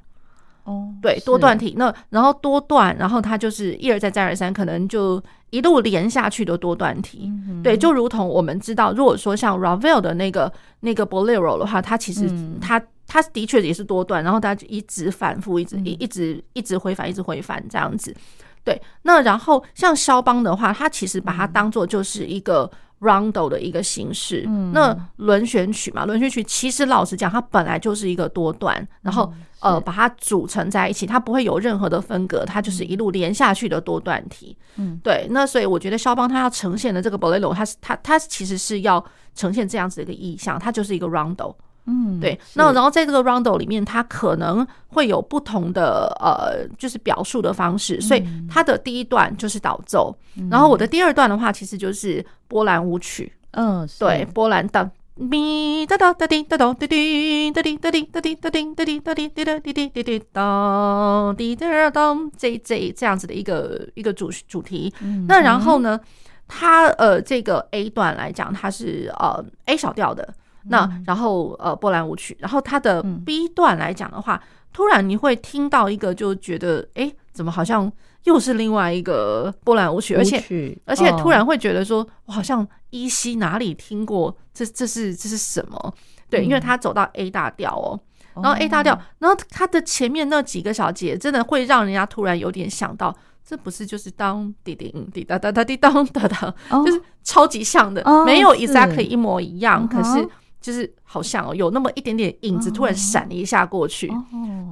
[0.69, 7.31] 哦，对，多段体，那然后多段，然后它就是一而再再而三，可能就一路连下去的多段体。
[7.63, 10.51] 对，就如同我们知道，如果说像 Ravel 的那个
[10.81, 12.29] 那个 Bolero 的话，它其实
[12.61, 18.15] 它它的确也是多段，然后它就一直反复，一直一一直一直回返，一直回返这样子。
[18.63, 22.69] 对，那然后像肖邦的话，他其实把它当做就是一个。
[23.01, 34.57] Rondo 的一个形式，嗯、那轮旋曲嘛，轮旋曲其实老实讲，它本来就是一个多段，然后、嗯、呃把它组成在一起，它不会有任何的分隔，它就是一路连下去的多段体。
[34.77, 39.03] 嗯，对，那所以我觉得肖邦他要呈现的这个 Bolero，它是它它其实是要
[39.35, 41.55] 呈现这样子的一个意象，它就是一个 Rondo。
[41.85, 42.39] 嗯，对。
[42.53, 47.99] 那然后在这个 rondo 里面，它可能会有不同的呃，就是表述的方式。
[47.99, 50.15] 所以它的第一段就是导奏，
[50.51, 53.31] 然后我的第二段的话，其实就是波兰舞曲。
[53.51, 54.91] 嗯，对，波兰的。
[55.19, 64.93] 咪哒哒哒滴哒哒滴滴哒滴哒滴哒滴哒滴哒滴哒滴滴哒滴滴滴滴哒滴哒当，这这这样子的一个一个主主题。
[65.27, 65.99] 那然后呢，
[66.47, 70.33] 它呃这个 A 段来讲，它是呃 A 小调的。
[70.63, 77.91] 那然后呃波兰舞曲，然后它的 B 段来讲的话，突然你会听到一个，就觉得哎，怎么好像。
[78.25, 85.93] 又是另外一个波兰舞曲，而且而且突然会觉得说，我好像依稀哪里听过，这这是这是什么？
[86.29, 87.99] 对，因为他走到 A 大调哦，
[88.35, 96.53] 然后 A 大调，然后他的前面那几个小节，真的会让人家突然有点想到，这不是就是当滴滴滴哒哒哒滴当哒哒，
[96.85, 100.27] 就是超级像的，没有 exactly 一模一样，可是。
[100.61, 104.11] 就是好像哦，有那么一点点影子突然闪了一下过去，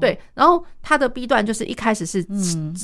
[0.01, 0.19] 对。
[0.33, 2.23] 然后它的 B 段就是一开始是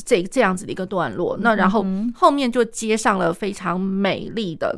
[0.06, 1.86] 这这样子的一个段落，那然后
[2.16, 4.78] 后面就接上了非常美丽的，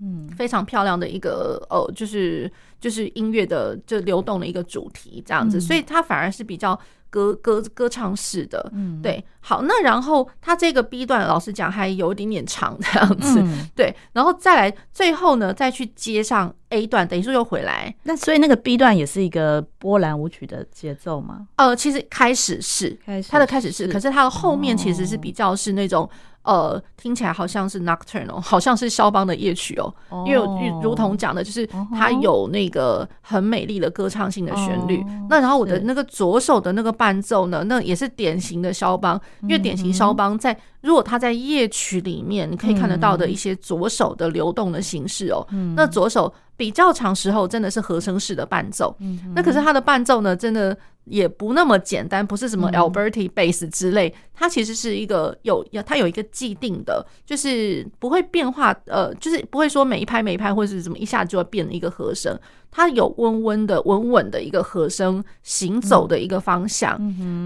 [0.00, 6.78] 嗯，非常漂亮的一个呃，就是就是音乐的就流动的一个主题这样子，所以它反而是比较。
[7.10, 21.48] 歌歌歌唱式的，嗯，对，好，那然后他这个 B 段，老实讲还有一点点长这样子，嗯、对，然后再来最后呢，再去接上 A 段，等于说又回来，那所以那个 B 段也是一个波兰舞曲的节奏吗？
[21.56, 26.08] 呃，其实开始是，开始它的开始是，可是它的后面其实是比较是那种。
[26.50, 29.94] 呃，听起来好像是 Nocturne，好像是肖邦的夜曲哦。
[30.26, 35.00] 因为如同讲的，就是它有那个很美丽的歌唱性的旋律。
[35.28, 39.20] 那然后我的那个左手的那个伴奏呢，那也是典型的肖邦。
[39.42, 45.46] 因为典型肖邦在，如果他在夜曲里面，你可以看得到的一些左手的流动的形式哦。
[45.76, 48.92] 那左手比较长时候真的是和声式的伴奏。
[49.36, 50.76] 那可是他的伴奏呢，真的。
[51.04, 62.34] 也不那么简单，不是什么 Alberti bass 之类，它其实是一个有要它有一个既定的，就是不会变化，呃，就是不会说每一拍每一拍或者是怎么一下就会变一个和声，
[62.70, 66.96] 它有温温的稳稳的一个和声行走的一个方向，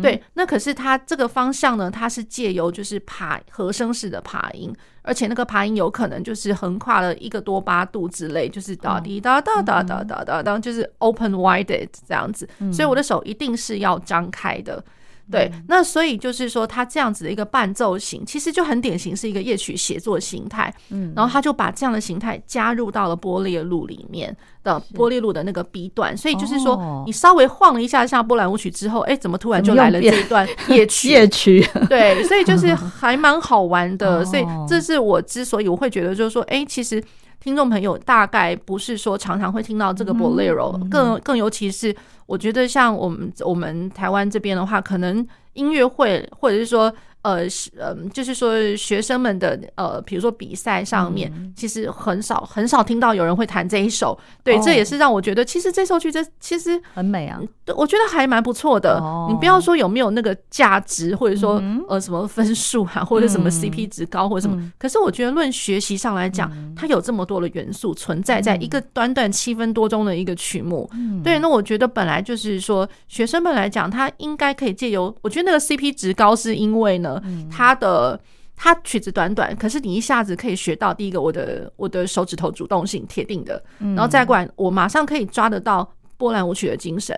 [0.00, 4.72] 对，那可是它这个方向呢，它是借由就是爬和声式的爬音。
[5.06, 11.66] 而且那个爬音有可能就是横跨了一个多八度之类，就是哒滴哒哒哒哒哒哒哒，就是 open wide
[12.06, 14.82] 这样子，所以我的手一定是要张开的。
[15.30, 20.72] 对，那所以就是说，他这样子的一个伴奏型，其实就很典型是一个夜曲写作形态。
[20.90, 31.08] 嗯，然后他就把这样的形态加入到了波列路里面的波列路的那个 B 段，所以就是说，你稍微晃了一下下波兰舞曲之后，哎，怎么突然就来了这一段 夜 曲？
[31.08, 34.24] 夜曲，对，所以就是 还蛮好玩的。
[34.24, 37.02] 所以这是我之所以我会觉得，就是说，哎，其实。
[37.44, 46.90] 听众朋友大概不是说常常会听到这个 Bolero，更更尤其是我觉得像我们我们台湾这边的话，可能音乐会或者是说。
[47.24, 54.16] 呃，是呃，就是说学生们的呃，比如说比赛上面，其实很少很少听到有人会弹这一首。
[54.42, 57.40] 对，这也是让我觉得，其实这首曲子其实很美啊。
[57.64, 59.00] 对，我觉得还蛮不错的。
[59.30, 64.62] 你不要说有没有那个价值，或者说呃什么分数啊，或者什么 CP 值高或者什么。
[64.78, 70.90] 可是我觉得论学习上来讲，它有这么多的元素存在在一个短短七分多钟的一个曲目。
[71.22, 77.13] 对，那我觉得本来就是说学生们来讲，他应该可以借由，我觉得那个 CP 值高是因为呢。
[77.50, 78.18] 他的
[78.56, 87.14] 他曲子短短，可是你一下子可以学到第一个，我的我的手指头主动性铁定的，然后再过来，我马上可以抓得到波兰舞曲的精神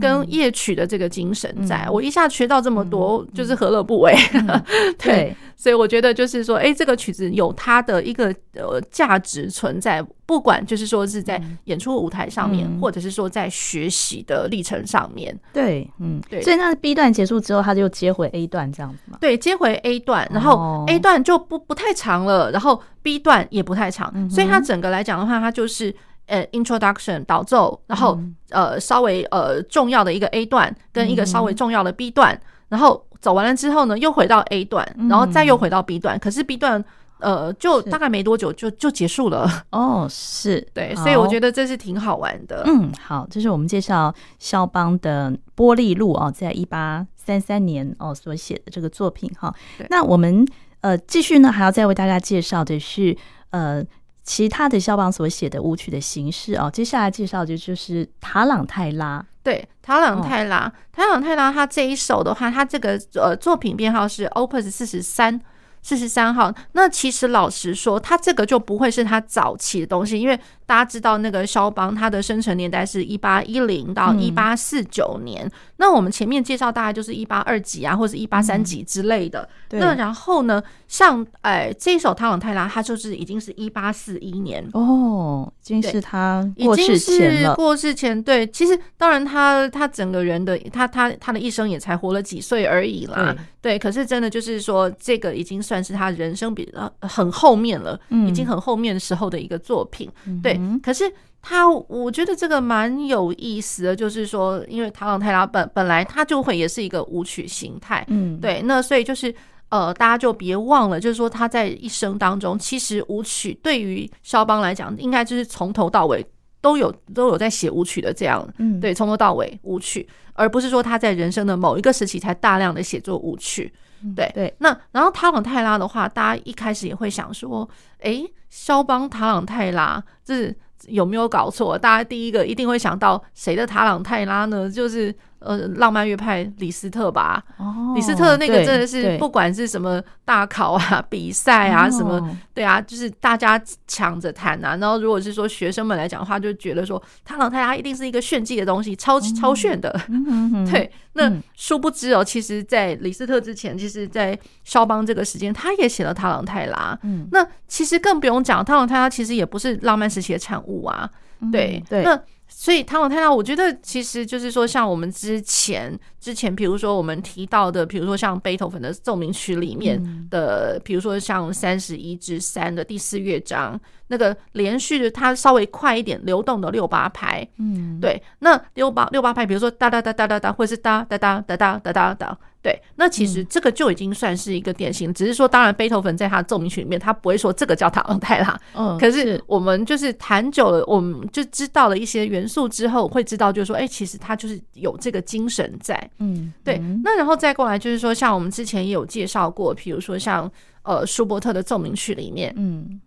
[0.00, 4.14] 跟夜曲的这个精神，在我一下学到这么多，就是何乐不为？
[4.98, 5.36] 对。
[5.56, 15.36] 所以我觉得就是说，哎，这个曲子有它的一个呃价值存在，不管就是说是在演出舞台上面，或者是说在学习的历程上面。
[15.52, 16.40] 对，嗯，对。
[16.42, 19.18] 所以那 B 段结束之后，他就接回 A 段这样子吗？
[19.20, 25.92] 对，接回 A 段，然后 A 段就不不太长了，然后 B 段也不太长，所以它整个来讲的话，它就是
[26.28, 28.18] 呃 Introduction 导奏，然后
[28.50, 33.04] 呃稍微呃重要的一个 A 段跟一个稍微重要的 B 段，然后。
[33.20, 36.16] 走完了之后呢，又回到 A 段，然后再又回到 B 段。
[36.16, 36.82] 嗯、可是 B 段，
[37.18, 39.64] 呃，就大概没多久就就结束了。
[39.70, 42.62] 哦，是 对，所以我觉得这是挺好玩的。
[42.64, 49.52] 嗯，好，这是我们介绍肖邦的《波丽露》哦，在一八三三年哦所写的这个作品哈。
[49.76, 50.46] 对那我们
[50.82, 53.16] 呃继续呢，还要再为大家介绍的是
[53.50, 53.82] 呃
[54.28, 56.70] 其他的肖邦所写的舞曲的形式哦。
[56.70, 59.24] 接下来介绍的就是塔朗泰拉。
[59.42, 65.40] 对，塔朗泰拉，塔朗泰拉，他这一首的话，他这个呃作品编号是 Opus 四十三，
[65.82, 66.52] 四十三号。
[66.72, 75.44] 那其实老实说，它这个就不会是它早期的东西，因为大家知道那个肖邦它的生成年代是一八一零到一八四九年。
[75.46, 79.48] 嗯、那我们前面介绍大概就是一八二几啊，或者一八三几之类的。
[79.70, 87.54] 嗯、那然后呢，像哎这一首《塔朗泰拉》，它就是已经是一八四一年哦，已经是他过世前了。
[87.54, 93.34] 过世前，对，其实当然他他整个人的他他他的一生也才活了几岁而已啦。
[93.60, 100.10] 对，可是真的就是说，这个已经算是他人生比较很后面了，已经很后面的时候的一个作品。
[100.42, 101.04] 对，可是
[101.42, 109.32] 他我觉得这个蛮有意思的，就是说，因为唐朗泰拉本本来他就会也是一个舞曲形态，嗯，对，那所以就是
[109.68, 116.26] 呃，大家就别忘了，就是说他在一生当中，其实舞曲对于肖邦来讲，应该就是从头到尾。
[116.60, 123.72] 都有都有在写舞曲的这样，嗯，对，从头到尾舞曲，而不是说他在人生的某一个时期才大量的写作舞曲，
[124.14, 124.54] 对对。
[124.58, 127.68] 那然后塔朗泰拉的话，大家一开始也会想说，
[128.00, 131.78] 哎，肖邦塔朗泰拉，这是有没有搞错？
[131.78, 134.70] 大家第一个一定会想到谁的塔朗泰拉呢？
[134.70, 135.14] 就是。
[135.40, 144.76] 呃，浪漫乐派李斯特吧，哦、李斯特那个真的是不管是什么大考啊、比赛啊什么，对啊，就是大家抢着弹啊。
[144.76, 149.88] 然后如果是说学生们来讲的话，就觉得说塔朗泰拉一定是一个炫技的东西，超超炫的。
[150.08, 156.98] 嗯、对，那殊不知哦，其实，在李斯特之前，其实，在肖邦这个时间，他也写了塔朗泰拉。
[157.04, 161.08] 嗯，那其实更不用讲，塔朗泰拉其实也不是浪漫时期的产物啊。
[161.52, 162.20] 对，对，那。
[162.60, 182.38] 所以塔朗泰拉，我觉得其实就是说，像我们之前之前，比如说我们提到的，比如说像贝多芬的奏鸣曲里面的，比如说像三十一之三的第四乐章，那个连续的它稍微快一点流动的六八拍，嗯，对，那六八六八拍，比如说哒哒哒哒哒哒，或者是哒哒哒哒哒哒哒哒。
[182.60, 188.60] 对，那其实这个就已经算是一个典型，只是说，当然贝多芬在他的奏鸣曲里面，他不会说这个叫塔朗泰拉。
[188.74, 196.10] 嗯， 可是我们就是弹久了，我们就知道了一些元素之后，会知道就是说，哎，其实他就是有这个精神在。
[196.18, 196.82] 嗯，对。
[197.04, 200.50] 那然后再过来就是说，像我们之前也有介绍过，比如说像
[200.82, 203.00] 呃舒伯特的奏鸣曲里面，嗯，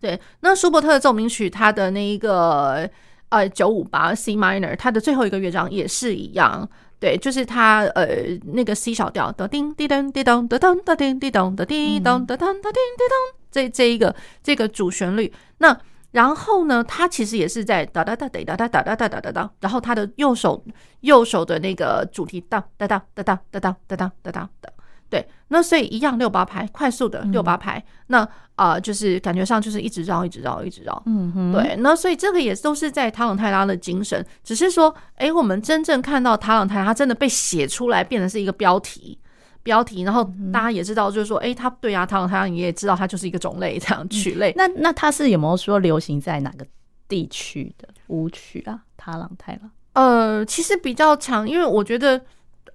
[0.00, 0.18] 对。
[0.40, 2.90] 那舒伯特的奏鸣曲，他的那一个
[3.28, 6.68] 呃九五八 C minor，他的最后一个乐章也是一样。
[6.98, 8.06] 对，就是它，呃，
[8.52, 15.32] 那个 C 小调的叮叮当叮当的噔的叮滴咚的叮当的噔的叮滴咚，这这一个这个主旋律。
[15.58, 15.78] 那
[16.12, 20.64] 然后呢，它其实也是在哒哒哒哒哒哒哒哒哒哒哒哒，然后它的右手
[21.00, 24.72] 右手的那个主题哒哒哒哒哒哒哒哒哒哒哒。
[25.08, 28.18] 对，那所以一样六八拍，快速的六八拍，嗯、那
[28.56, 31.00] 啊、呃，就是感觉上就是一直绕，一直绕，一直绕。
[31.06, 39.16] 嗯哼，对，那所以这个也都是在塔朗泰拉的精神，只是说，哎，我们真正看到塔朗泰拉，它真的被写出来，变成是一个标题，
[39.62, 44.50] 标题，然后大家也知道，就是说，哎，它对啊，塔朗泰拉你也知道，它就是一个种类，这样曲类。
[44.50, 46.66] 嗯、那那它是有没有说流行在哪个
[47.06, 48.80] 地区的舞曲啊？
[48.96, 49.70] 塔朗泰拉？
[49.92, 52.20] 呃，其实比较长，因为我觉得。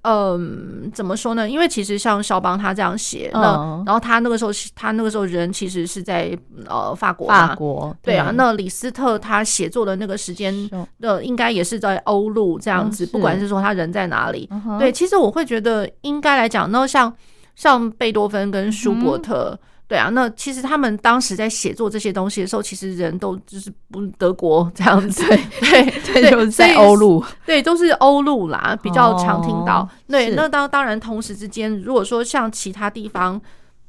[0.03, 1.49] 嗯，怎么说呢？
[1.49, 6.37] 因为其实像肖邦他这样写，那然后他那个时候，他那个时候人其实是在
[6.67, 8.31] 呃法国，法国对啊。
[8.33, 10.53] 那李斯特他写作的那个时间，
[10.99, 13.05] 的，应该也是在欧陆这样子。
[13.05, 14.49] 不管是说他人在哪里，
[14.79, 17.13] 对，其实我会觉得应该来讲，那像
[17.55, 19.59] 像贝多芬跟舒伯特。
[19.91, 25.21] 对啊，那其实他们当时在写作这些东西的时候，其实人都就是不德国这样子，
[25.59, 29.85] 对对对，就是在欧陆，对，都是欧陆啦，比较常听到。
[30.07, 33.41] 对，那当当然同时之间，如果说像其他地方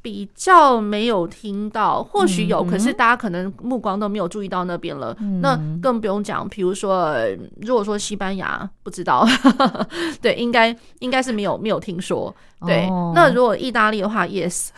[0.02, 5.16] 比较没有听到，或许有，可是大家可能目光都没有注意到那边了。
[5.40, 7.14] 那更不用讲，比如说，
[7.60, 9.24] 如果说西班牙不知道，
[10.20, 12.34] 对，应该应该是没有没有听说。
[12.66, 14.70] 对，那如果意大利的话，yes。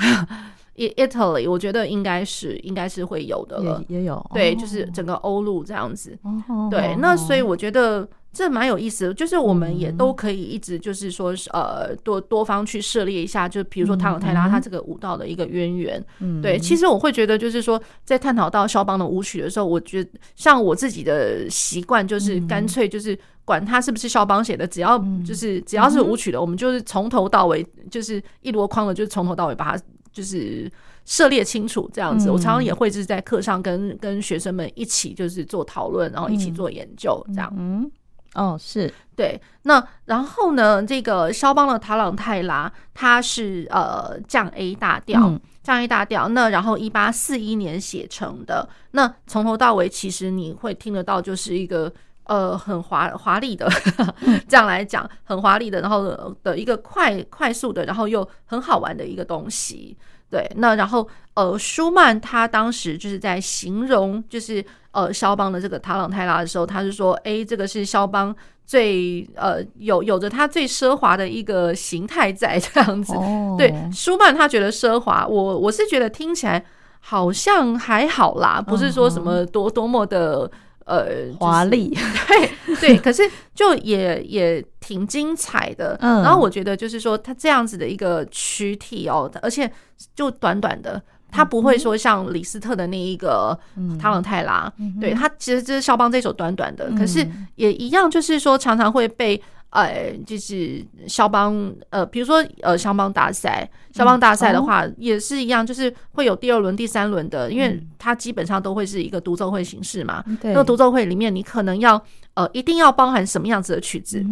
[0.77, 6.19] Italy，我觉得应该是应该是会有的了，也，也有对，就是整个欧陆这样子，
[6.49, 29.83] 哦、对，那所以我觉得这蛮有意思的，就是我们也都可以一直就是说，呃，多多方去涉猎一下，就比如说塔朗泰拉他这个舞蹈的一个渊源，嗯，对，其实我会觉得就是说，在探讨到肖邦的舞曲的时候，我觉得像我自己的习惯就是干脆就是管他是不是肖邦写的，只要就是只要是舞曲的，我们就是从头到尾就是一箩筐的，就是从头到尾把它。
[30.15, 30.71] 就是
[31.05, 37.53] 涉猎清楚这样子，我常常也会就是在课上跟跟学生们一起就是做讨论，然后一起做研究这样。
[37.59, 37.91] 嗯，
[38.35, 39.39] 哦，是对。
[39.65, 46.29] 那然后呢，这个肖邦的塔朗泰拉，它是呃降 A 大调，降 A 大调。
[46.29, 48.69] 那然后一八四一年写成的。
[48.93, 51.93] 那从头到尾，其实你会听得到，就是一个
[52.25, 53.69] 呃很华华丽的
[54.49, 59.97] 这样来讲，很华丽的，然后的一个快快速的，然后又很好玩的一个东西。
[60.31, 73.15] 对，那然后呃，舒曼他当时就是在形容就是呃肖邦的这个塔朗泰拉的时候，他是说，哎，这个是肖邦最呃有有着他最奢华的一个形态在这样子。
[73.15, 73.57] Oh.
[73.57, 76.65] 对，舒曼他觉得奢华，我我是觉得听起来
[76.99, 80.51] 好像还好啦，不是说什么多多么的。
[80.85, 81.89] 呃，华丽，
[82.29, 83.23] 对对，可是
[83.55, 85.97] 就也也挺精彩的。
[86.01, 89.71] 嗯，然后我觉得就是说，它这样子的一个躯体哦，而且
[90.15, 93.59] 就短短的，它不会说像李斯特的那一个
[93.99, 97.27] 汤朗泰拉，对，他其实就是肖邦这首短短的，可是。
[97.57, 99.41] 也一样，就是说常常会被。
[99.75, 110.25] 呃，就是肖邦，呃，比如说呃，肖邦大赛，肖邦大赛的话也是一样，就是会有第二轮、第三轮的，因为它基本上都会是一个独奏会形式嘛。
[110.41, 110.55] 对。
[110.55, 112.01] 那独奏会里面，你可能要
[112.35, 114.25] 呃，一定要包含什么样子的曲子，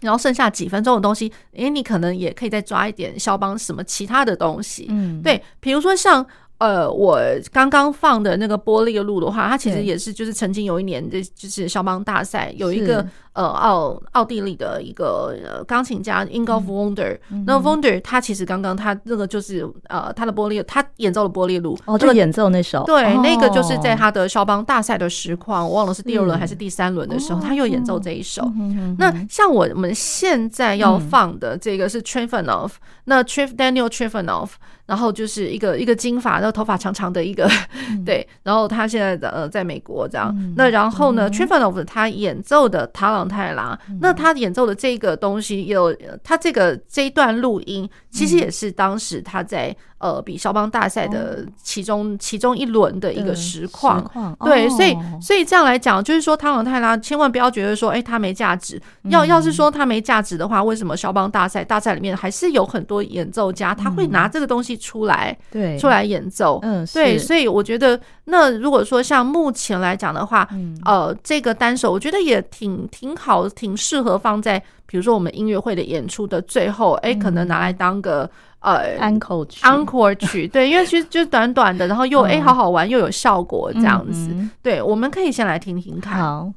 [0.00, 4.86] 然后剩下几分钟的东西，诶，你可能也可以再抓一点肖邦什么其他的东西。
[4.88, 6.26] 嗯，对，比如说像。
[6.58, 7.20] 呃，我
[7.52, 28.50] 刚刚放的那个玻璃路的话，它其实也是，就是曾经有一年，这就是肖邦大赛有一个呃奥奥地利的一个呃钢琴家 Ingolf Wunder，那 Wunder 他其实刚刚他那个就是呃他的玻璃，他演奏了玻璃路，哦，就演奏那首，对，那个就是在他的肖邦大赛的实况，我忘了是第二轮还是第三轮的时候，他又演奏这一首。
[28.98, 32.70] 那像我们现在要放的这个是 Trifonov，
[33.04, 34.52] 那 Trif Daniel Trifonov。
[34.86, 37.46] 然后就是一个一个金发，然后头发长长的一个，
[37.90, 38.26] 嗯、 对。
[38.42, 40.34] 然后他现在的呃在美国这样。
[40.38, 49.76] 嗯、那然后呢 Trifonov 他演奏的塔朗泰拉，嗯、那他演奏的这个东西有他这个这一段录音，其实也是当时他在。
[49.98, 54.04] 呃，比肖邦大赛的其中、哦、其中一轮的一个实况，
[54.44, 58.80] 对，哦、所以所以这样来讲，就是说汤朗泰拉千万不要觉得说，哎，他没价值。
[59.04, 78.28] 要要是说他没价值的话，为什么肖邦大赛大赛里面还是有很多演奏家，他会拿这个东西出来，对，出来演奏，嗯，对，所以我觉得，那如果说像目前来讲的话，嗯、呃，这个单手我觉得也挺挺好，挺适合放在比如说我们音乐会的演出的最后，哎，可能拿来当个。
[78.60, 84.34] 呃，encore 曲，encore 曲， 对，因为其实就短短的，然后又哎、嗯欸，好好玩，又有效果，这样子。
[84.60, 86.18] 对，我们可以先来听听看。
[86.18, 86.52] 好，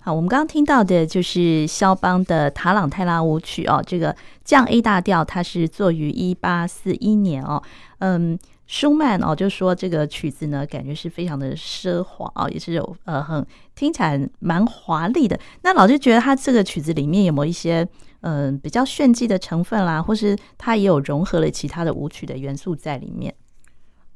[0.00, 7.62] 好，我们刚刚听到的就是肖邦的塔朗泰拉舞曲哦，这个降 A 大调，它是作于一八四一年哦，
[7.98, 8.38] 嗯。
[8.72, 13.44] 舒曼哦，就说这个曲子呢，感觉是非常的奢华啊，也是有呃很
[13.74, 15.36] 听起来蛮华丽的。
[15.62, 17.84] 那老师觉得他这个曲子里面有没有一些
[18.20, 23.34] 嗯、比较炫技的成分啦，或是他也有融合了其他的舞曲的元素在里面？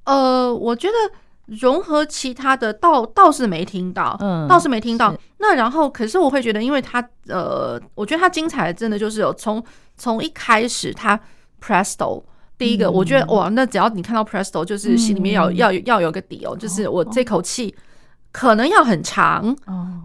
[0.05, 0.95] 呃，我觉得
[1.47, 5.15] 融合其他的倒倒是没听到，嗯，倒是没听到。
[5.39, 9.63] 那然后，可是我会觉得，因为他呃，我觉得他精彩的真的就是有从
[9.97, 11.19] 从一开始他
[11.63, 12.23] Presto。
[12.57, 17.75] 第一个，我觉得哇，那只要你看到 Presto，就是心里面要要要有个底哦，就是我这口气
[18.31, 19.55] 可能要很长，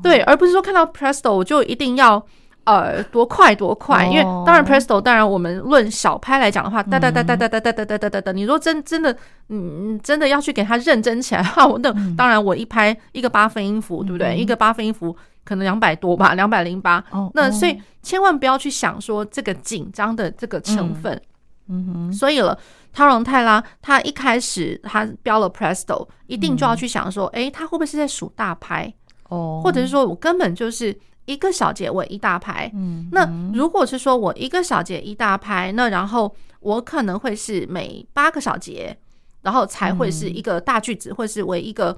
[0.02, 2.26] 对，而不是说看到 Presto 我就一定要
[2.70, 9.16] 呃多快多快，因为当然 Presto，当然我们论小拍来讲的话，哒哒哒哒哒哒哒哒哒哒哒，你说真真的，
[9.48, 14.38] 嗯，真的要去给它认真起来的话，那当然我一拍一个八分音符，对不对？
[14.38, 17.04] 一个八分音符可能两百多吧， 两百零八，
[17.34, 21.20] 那所以千万不要去想说这个紧张的这个成分。
[21.68, 22.10] 嗯。
[22.10, 22.58] 哼，所以了，
[22.94, 28.92] 汤荣泰拉他一开始他标了 Presto，一定就要去想说，哎、嗯，他会不会是在数大拍？
[29.30, 30.96] 哦，或者是说我根本就是
[31.30, 32.70] 一个小节为一大拍？
[32.74, 38.98] 嗯，那如果是说我一个小节一大拍，那然后我可能会是每八个小节，
[39.44, 41.98] 然后才会是一个大句子，或是为一个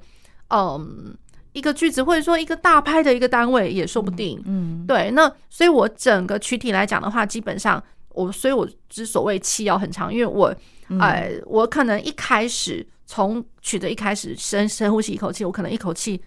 [0.50, 1.16] 嗯
[1.54, 4.38] 一个句子，或者说一个大拍的一个单位也说不定。
[4.46, 7.82] 嗯，嗯对，那所以我整个躯体来讲的话，基本上。
[8.14, 10.54] 我所以，我之所谓气要很长，因为我，
[11.00, 16.22] 哎，我可能一开始从曲子一开始深深呼吸一口气，我可能一口气，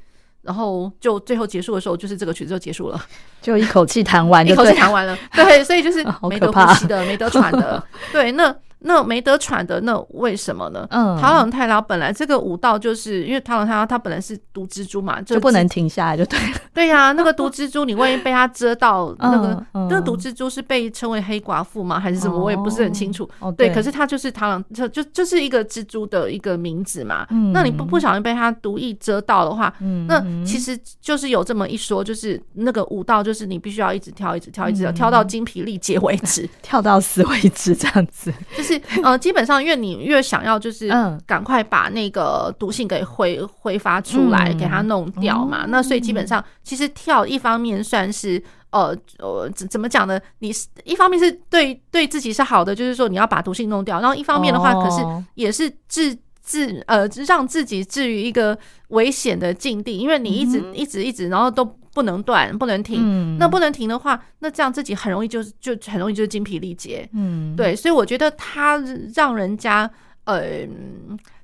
[0.45, 3.01] 然后就最后结束的时候，就是这个曲子就结束了，
[3.41, 7.83] 就一口气弹完，一口气弹完了，对，所以就是 没得呼吸的，没得喘的，
[8.13, 8.55] 对，那
[8.87, 10.87] 那没得喘的，那为什么呢？
[10.91, 16.59] 嗯，塔朗泰拉本来这个武道就是因为塔朗泰拉他本来是毒蜘蛛嘛，就不能停下来就对了。
[16.75, 21.99] 对呀、啊，那个毒蜘蛛你万一被它蛰到，那个、那个毒蜘蛛是被称为黑寡妇吗？
[21.99, 22.39] 还是什么？
[22.39, 23.29] 我也不是很清楚。
[23.39, 27.27] 哦，对，对，可是它就是螳螂，就就就是一个蜘蛛的一个名字嘛。
[27.31, 38.33] 嗯，那你不不小心被它毒液蛰到的话，嗯，那其实就是有这么一说，就是那个武道就是你必须要一直跳，一直跳，一直跳，跳到精疲力竭为止， 跳到死为止，这样子。
[38.57, 40.89] 就是 呃，基本上，因为你越想要就是
[41.27, 45.65] 赶快把那个毒性给挥挥发出来，给它弄掉嘛。
[45.69, 50.21] 那所以基本上，其实跳一方面算是呃呃怎怎么讲呢？
[50.39, 50.53] 你
[50.85, 55.03] 一方面是对对自己是好的，就是说你要把毒性弄掉，然后一方面的话，可是
[55.35, 58.57] 也是置置呃让自己置于一个
[58.89, 61.65] 危险的境地，因为你一直一直一直，然后都
[61.95, 63.39] 不能断不能停。
[63.39, 67.09] 那不能停的话，那这样自己很容易就就很容易就是精疲力竭。
[67.15, 68.83] 嗯，对，所以我觉得他
[69.15, 69.91] 让人家
[70.25, 70.67] 呃。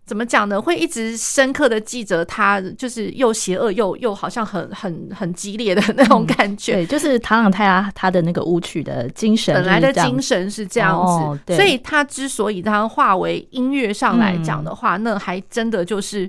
[0.07, 0.61] 怎么讲呢？
[0.61, 6.73] 会一直深刻的记着他，就是又邪恶又又好像很很很激烈的那种感觉。
[6.73, 11.13] 嗯、 对，就是唐朗泰拉他的那个舞曲的精神，本来的精神是这样子。
[11.13, 16.29] 哦、所以他之所以他化为音乐上来讲的话，嗯、那还真的就是。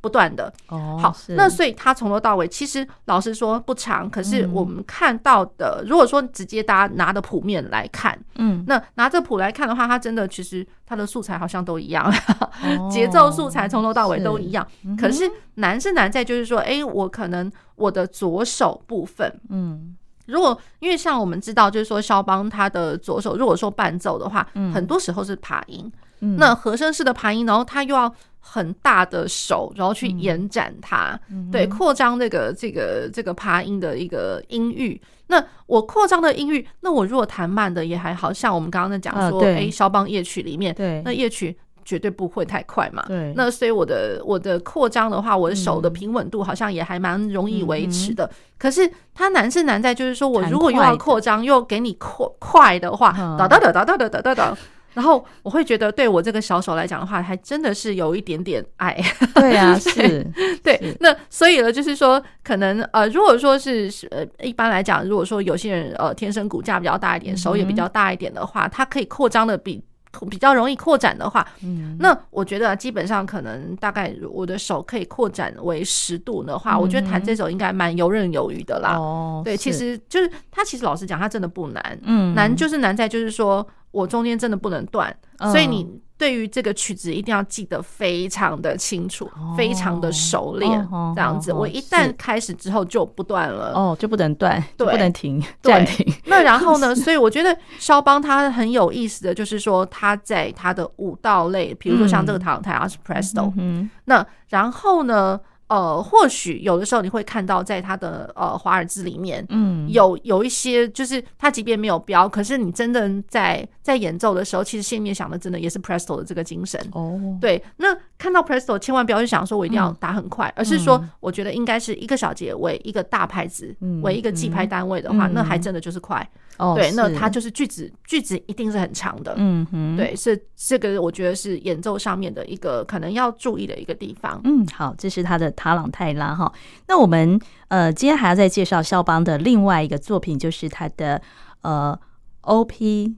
[0.00, 12.12] 不断的哦，好，那所以他从头到尾其实老实说不长，可是我们看到的，如果说直接大家拿着谱面来看，嗯，那拿着谱来看的话，它真的其实它的素材好像都一样，
[12.88, 14.64] 节奏素材从头到尾都一样。
[14.96, 25.90] 可是难是难在就是说，哎，我可能我的左手部分，嗯，如果因为像我们知道，就是说肖邦他的左手，如果说伴奏的话，很多时候是爬音，
[26.20, 26.36] 嗯。
[26.36, 28.14] 那和声式的爬音，然后他又要。
[28.48, 35.00] 很大的手，然后去延展它，嗯、对，扩张这个这个这个爬音的一个音域。
[35.26, 43.04] 那我扩张的音域，那我如果弹慢的也还好，像我们刚刚在讲说，哎、啊，肖邦夜曲里面，对，那夜曲绝对不会太快嘛。
[43.08, 48.24] 对，那所以我的我的扩张的话，我的手的平稳度好像也还蛮容易维持的。
[48.24, 54.56] 嗯、可是它难是难在就是说我如果又要扩张，又给你扩快的话，哒哒哒哒哒哒哒哒。
[54.96, 58.96] 然后我会觉得，对我这个小手来讲的话，还真的是有一点点爱。
[59.36, 60.26] 对啊， 是，
[60.64, 60.74] 对。
[60.78, 69.84] 是那所以呢，就是说，可能呃，如果说是呃，一般来讲，如果说有些人呃天生骨架比较大一点，手也比较大一点的话，它可以扩张的比。
[70.24, 78.96] 比较容易扩展的话，嗯，那我觉得基本上可能大概我的手可以扩展为十度的话，我觉得弹这首应该蛮游刃有余的啦。
[78.96, 85.14] 哦，对，其实就是他其实老实讲，他真的不难，嗯，难就是难在就是说我中间真的不能断，
[85.52, 86.00] 所以你。
[86.18, 91.52] 对于这个曲子一定要记得非常的清楚，哦、非常的熟练，哦、这样子。
[91.52, 96.14] 哦、我一旦开始之后就不断了，哦，就不能断，对不能停， 对暂停。
[96.24, 96.94] 那然后呢？
[96.96, 105.38] 所以我觉得肖邦他很有意思的就是说，他在他的舞蹈类，比如说像这个塔朗泰拉是 Presto，嗯，那然后呢？
[105.68, 116.80] 呃，或许有的时候你会看到，在他的呃华尔兹里面，嗯，有有一些，就是他即便没有标，可是你真的在在演奏的时候，其实心里面想的真的也是 Presto 的这个精神。
[116.92, 126.28] 哦，对，那看到 Presto，千万不要去想说我一定要打很快，嗯、而是说我觉得应该是一个小节为一个大拍子，嗯、为一个记拍单位的话，嗯、那还真的就是快。
[126.58, 129.34] 哦，对，那它就是句子，句子一定是很长的。
[129.36, 134.40] 嗯哼，对，是这个，我觉得是演奏上面的一个可能要注意的一个地方。
[134.44, 136.52] 嗯，好，这是他的塔朗泰拉哈。
[136.88, 137.38] 那我们
[137.68, 141.20] 呃，今天还要再介绍肖邦的另外一个作品，就是他的
[141.62, 141.98] 呃
[142.42, 143.14] ，OP，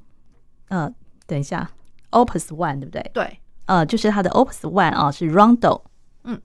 [0.69, 0.93] 呃，
[1.27, 1.71] 等一下
[2.11, 3.11] ，Opus One，对不对？
[3.15, 5.83] 对，呃，就是他的 Opus One 啊，是 Rondo。
[6.25, 6.41] 嗯，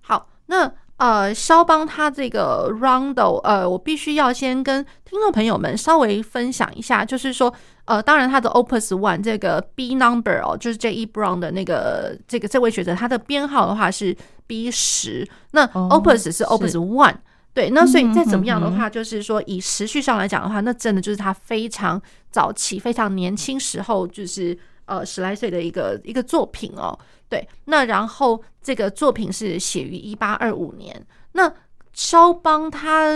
[0.00, 0.72] 好，那。
[1.00, 7.50] 呃，肖邦他这个 Rondo，呃，我必须要先跟听众朋友们稍微分享一下，就是说，
[7.86, 10.92] 呃，当然他的 Opus One 这个 B number 哦，就是 J.
[10.92, 11.06] E.
[11.06, 14.14] Brown 的那个这个这位学者，他的编号的话是
[14.46, 17.14] B 十，那 Opus 是 Opus One，
[17.54, 21.98] 对，那所以再怎么样的话，就是说以时序上来讲的话，那真的就是他非常
[22.30, 24.58] 早期、非常年轻时候，就是
[24.90, 26.98] 呃十来岁的一个一个作品哦。
[27.28, 31.06] 对，那然后这个作品是写于一八二五年。
[31.32, 31.52] 那
[31.92, 33.08] 肖邦他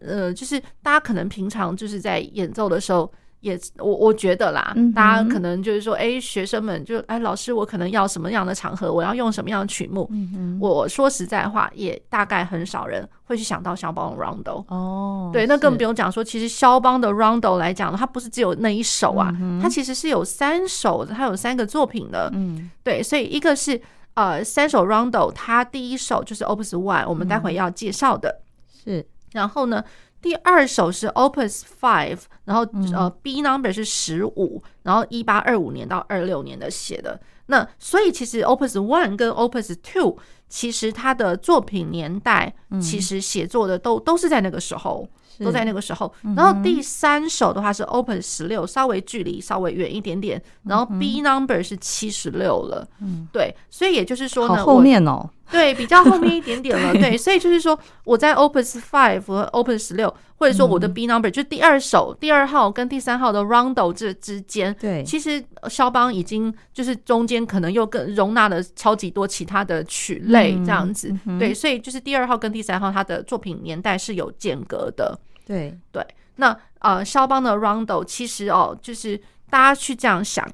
[0.00, 10.08] 呃，就是大家可能平常就是在演奏的时候，也我我觉得啦，嗯、大家可能就是说，哎、欸，学生们就哎，老师，我可能要什么样的场合，我要用什么样的曲目。
[10.10, 14.64] 嗯、我说实在话，也大概很少人会去想到肖邦的 Rondo。
[14.68, 22.28] 哦，对，那更不用讲说，其实肖邦的 Rondo 来讲，它不是只有那一首啊，嗯、它其实是有三首的，它有三个作品的。
[22.34, 23.80] 嗯，对，所以一个是
[24.14, 28.40] 呃三首 Rondo，它第一首就是 Opus One，我们待会要介绍的。
[28.84, 29.84] 是，然后呢？
[30.20, 37.20] 第二首是 Opus Five，然后呃 B number 是十五，然后一八二五年到二六年的写的。
[37.46, 45.08] 那所以其实 Opus One 跟 Opus Two 其实他的作品年代，其实写作的都都是在那个时候。
[45.40, 63.92] 都在那个时候，然后第三首的话是 Opus 十六，稍微距离稍微远一点点，然后 B number 是七十六了，嗯，对，所以也就是说呢，好后面哦，对，比较后面一点 点了，对，所以就是说我在 Opus five 和 Opus 十六，或者说我的 B number 就第二首第二号跟第三号的 Rondo
[63.92, 75.18] 这之间，对，其实肖邦已经就是中间可能又更容纳了超级多其他的曲类这样子，对，所以就是第二号跟第三号他的作品年代是有间隔的。
[75.46, 79.18] 对对，那呃，肖邦的 Rondo 其实哦，就是
[79.48, 80.46] 大家去这样想，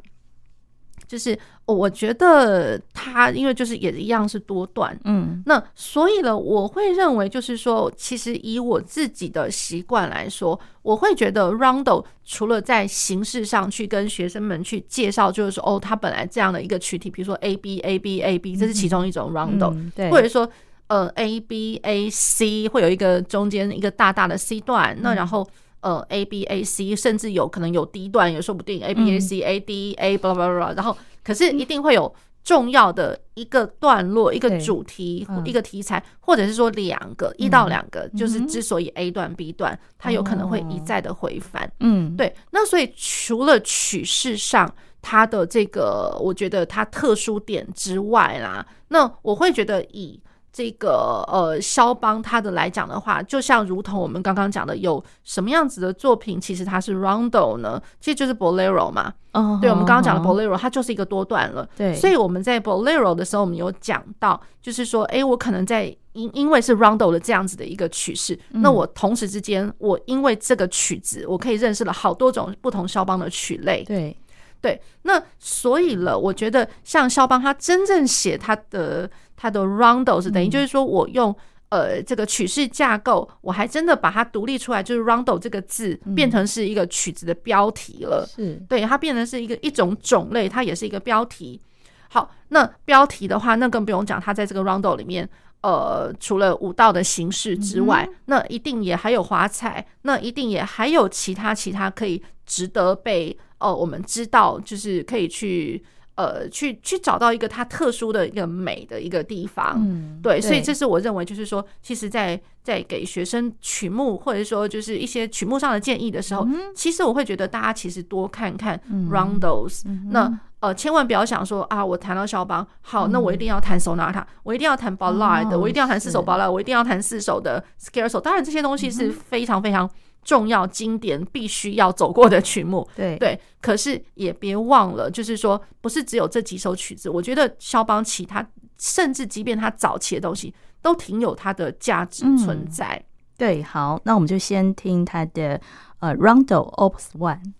[1.08, 1.36] 就是
[1.66, 20.48] 我觉得他因为就是也一样是多段，嗯，那所以呢，我会认为就是说，其实以我自己的习惯来说，我会觉得 Rondo 除了在形式上去跟学生们去介绍，就是说哦，他本来这样的一个曲体，比如说 A B A B A B，这是其中一种 Rondo，嗯，对，或者说。
[20.86, 25.48] 呃，A B A C 会有一个中间一个大大的 C 段，嗯、那然后
[25.80, 30.46] 呃 A B A C 甚至有可能有 D 段也说不定，A B A C A D A blah blah
[30.46, 30.94] blah，然后
[31.24, 32.14] 可是一定会有
[32.44, 41.72] 重要的一个段落、嗯、一个主题、嗯、一个题材，或者是说两个、嗯、一到两个，就是之所以 A 段 B 段，它有可能会一再的回返。
[41.80, 42.34] 嗯，对。
[42.50, 44.70] 那所以除了曲式上
[45.00, 50.20] 它的这个，我觉得它特殊点之外啦，那我会觉得以
[50.54, 57.82] 这个呃，肖邦他的来讲的话，就像如同我们刚刚讲的，有什么样子的作品，其实它是 Rondo 呢？
[58.00, 59.12] 其实就是 Bolero 嘛。
[59.32, 61.68] 嗯，对，我们刚刚讲的 Bolero，它就是一个多段了。
[61.76, 73.82] 对，所以我们在 Bolero 的时候，我们有讲到，就是说，哎，我可能在因因为是 Rondo 的这样子的一个曲式，那我同时之间，我因为这个曲子，我可以认识了好多种不同肖邦的曲类。
[73.82, 74.16] 对，
[74.60, 79.10] 对，那所以了，我觉得像肖邦他真正写他的。
[79.44, 81.36] 它的 rondo 是等于就是说，我用
[81.68, 88.26] 呃这个曲式架构，我还真的把它独立出来，就是 rondo 这个字变成是一个曲子的标题了。
[88.26, 91.60] 是，对，它变成是一个一种种类，它也是一个标题。
[92.08, 95.28] 好，那标题的话，那更不用讲，它在这个 rondo 里面，
[95.60, 105.84] 呃，除了舞蹈的形式之外，那一定也还有华彩，那一定也还有其他其他可以值得被呃我们知道，就是可以去。
[106.16, 129.90] 呃，去去找到一个它特殊的一个美的一个地方，嗯，对，所以这是我认为，就是说，其实在，在在给学生曲目或者说就是一些曲目上的建议的时候，其实我会觉得大家其实多看看 Rondos，那呃，千万不要想说啊，我弹到肖邦，好，那我一定要弹 Sonata，我一定要弹 Ballade，我一定要弹四首 Ballade，我一定要弹四首的 Scherzo，当然这些东西是非常非常。
[130.24, 137.08] 重要经典必须要走过的曲目， 对对，可是也别忘了，就是说不是只有这几首曲子。
[137.10, 138.44] 我觉得肖邦其他，
[138.78, 142.96] 甚至即便他早期的东西，都挺有它的价值存在。
[142.96, 143.04] 嗯、
[143.36, 145.60] 对，好，那我们就先听他的
[146.00, 147.52] 呃 Rondo Opus One。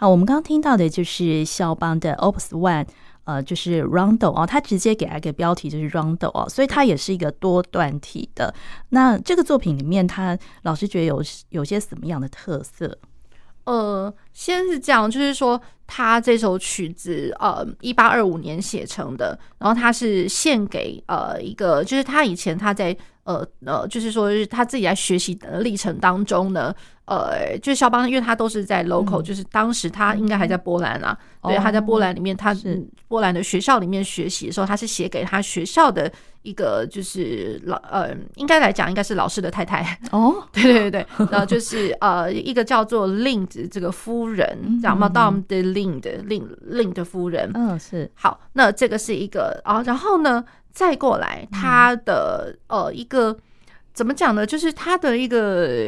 [0.00, 2.86] 好，我们刚刚听到的就是肖邦的 Opus One，
[3.24, 8.54] 呃，就是 Rondo 哦，他直接给了一个标题就是 Rondo 哦，所以它也是一个多段体的。
[8.88, 12.96] 那这个作品里面，他老师觉得有有些什么样的特色？
[13.64, 22.96] 呃，先是这样，就是说他这首曲子，呃，一八二五年写成的，然后他是献给呃一个，就是他以前他在
[23.30, 26.74] 呃呃，就是说是他自己在学习的历程当中呢。
[27.06, 31.18] 呃，就是肖邦，因为他都是在 local，、嗯、就是当时他应该还在波兰啊。
[31.42, 36.10] 嗯、对，他在波兰里面，他是波兰的学校里面学习的时候，他是写给他学校的
[36.42, 40.42] 一个，就是老呃，应该来讲应该是老师的太太哦。
[40.52, 47.50] 对对对对，然后就是呃，一个叫做 Lind 这个夫人，叫 Madame de Lind，Lind Lind 的夫人。
[47.54, 48.10] 嗯，是。
[48.14, 53.36] 好，那这个是一个啊，然后呢，再过来他的呃一个。
[53.92, 54.46] 怎么讲呢？
[54.46, 55.78] 就是它的一个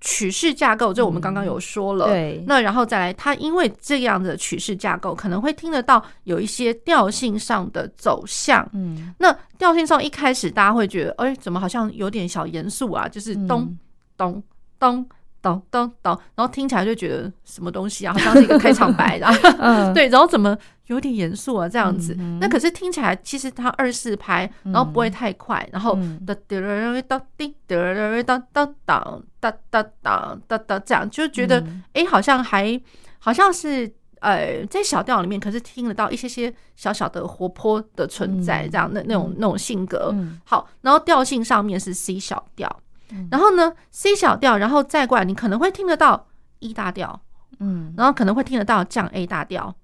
[0.00, 2.06] 曲式架构，就我们刚刚有说了。
[2.06, 8.68] 嗯、对，那然后再来，它因为这样的曲式架构，可能会听得到有一些调性上的走向。
[8.72, 13.08] 嗯，那调性上一开始大家会觉得，哎，怎么好像有点小严肃啊？
[13.08, 13.76] 就是咚
[14.16, 14.42] 咚
[14.78, 15.06] 咚
[15.42, 19.30] 咚咚咚，然后听起来就觉得什么东西啊，好像是一个开场白 啊。
[19.58, 20.56] 嗯、对，然后怎么？
[20.86, 22.14] 有点严肃啊，这样子。
[22.18, 25.94] 嗯、那可是听起来，其实它二四拍，然后不会太快，嗯、然后
[26.26, 31.60] 哒哒哒哒滴哒哒哒哒哒哒哒哒哒哒这样，就觉得
[31.94, 32.78] 哎、嗯，好像还
[33.20, 33.90] 好像是
[34.20, 40.10] 呃，在小调里面，可是听得到一些些小小的活泼的存在，这样那那种那种性格。
[40.12, 42.91] 嗯、好，然后调性上面是 C 小调，嗯、
[43.30, 46.28] 然后呢 C 小调，然后再过来，你可能会听得到
[46.60, 47.20] E 大调，
[47.60, 49.74] 嗯，然后可能会听得到降 A 大调。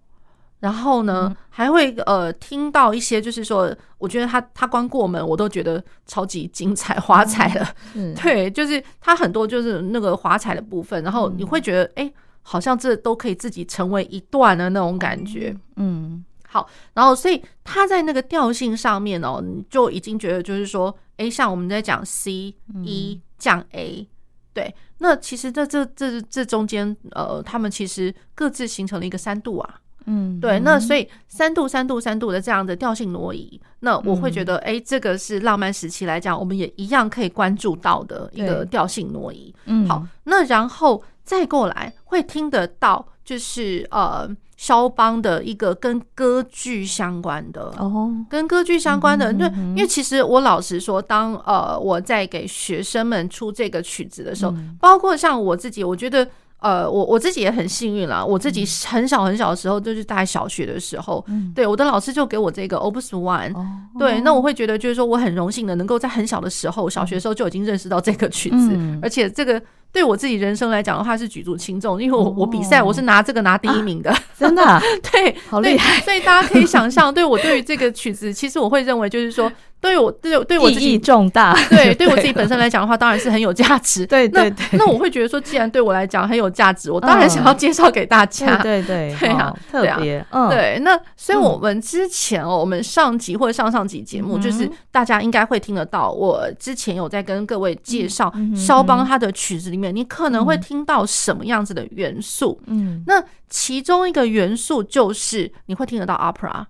[0.61, 7.69] 然后呢，嗯、还会呃听到一些，就是说，我觉得他他光过门，我都觉得超级精彩、华彩了。
[7.95, 12.13] 嗯， 对，就是他很多就是那个华彩的部分，然后你会觉得，哎、嗯，
[12.43, 15.57] 好像这都可以自己成为一段的那种感觉。
[15.77, 24.07] 嗯，好，然后所以他在那个调性上面哦，你就已经觉得就是说，哎，像我们在讲 C E 降 A，、嗯、
[24.55, 29.81] 对，那其实这这这这中间，呃，他们其实各自形成了一个三度啊。
[30.11, 39.55] 嗯，对，那所以三度、三度、三度的这样的调性挪移，那我会觉得，哎、嗯，这个是浪漫时期来讲，我们也一样可以关注到的一个调性挪移。
[39.67, 44.27] 嗯，好，那然后再过来会听得到，就是呃，
[44.59, 56.29] 肖邦的一个跟歌剧相关的哦，跟歌剧相关的，对、嗯，因为其实我老实说，当呃我在给学生们出这个曲子的时候，嗯、包括像我自己，我觉得。
[56.61, 58.25] 呃，我我自己也很幸运啦。
[58.25, 63.67] 我自己很小很小的时候，就是大概小学的时候，嗯、对我的老师就给我这个 Opus One，、哦、
[63.99, 69.61] 对，那我会觉得就是说我很荣幸的能够在很小的时候，小学的时候就已经认识到这个曲子，嗯、而且这个。
[69.91, 74.63] 对我自己人生来讲的话是举足轻重，因为我我比赛我是拿这个拿第一名的，真的，
[75.11, 75.99] 对，好厉害。
[76.03, 79.51] 所以大家可以想象，对我对于这个曲子，其实我会认为就是说，
[79.81, 84.07] 对我对对我自己意义重大，对对我自己本身来讲的话，当然是很有价值。
[84.07, 88.59] 对对对，那我会觉得说，既然对我来讲很有价值，我当然想要介绍给大家。
[88.59, 90.79] 对对对啊，特别嗯，对。
[90.85, 100.57] 那所以我们之前哦，我们上集或者上上集节目，就是大家应该会听得到，我之前有在跟各位介绍肖邦他的曲子里面，你可能会。
[100.59, 102.61] 听到什么样子的元素？
[102.67, 106.63] 嗯，那其中一个元素就是你会听得到 opera，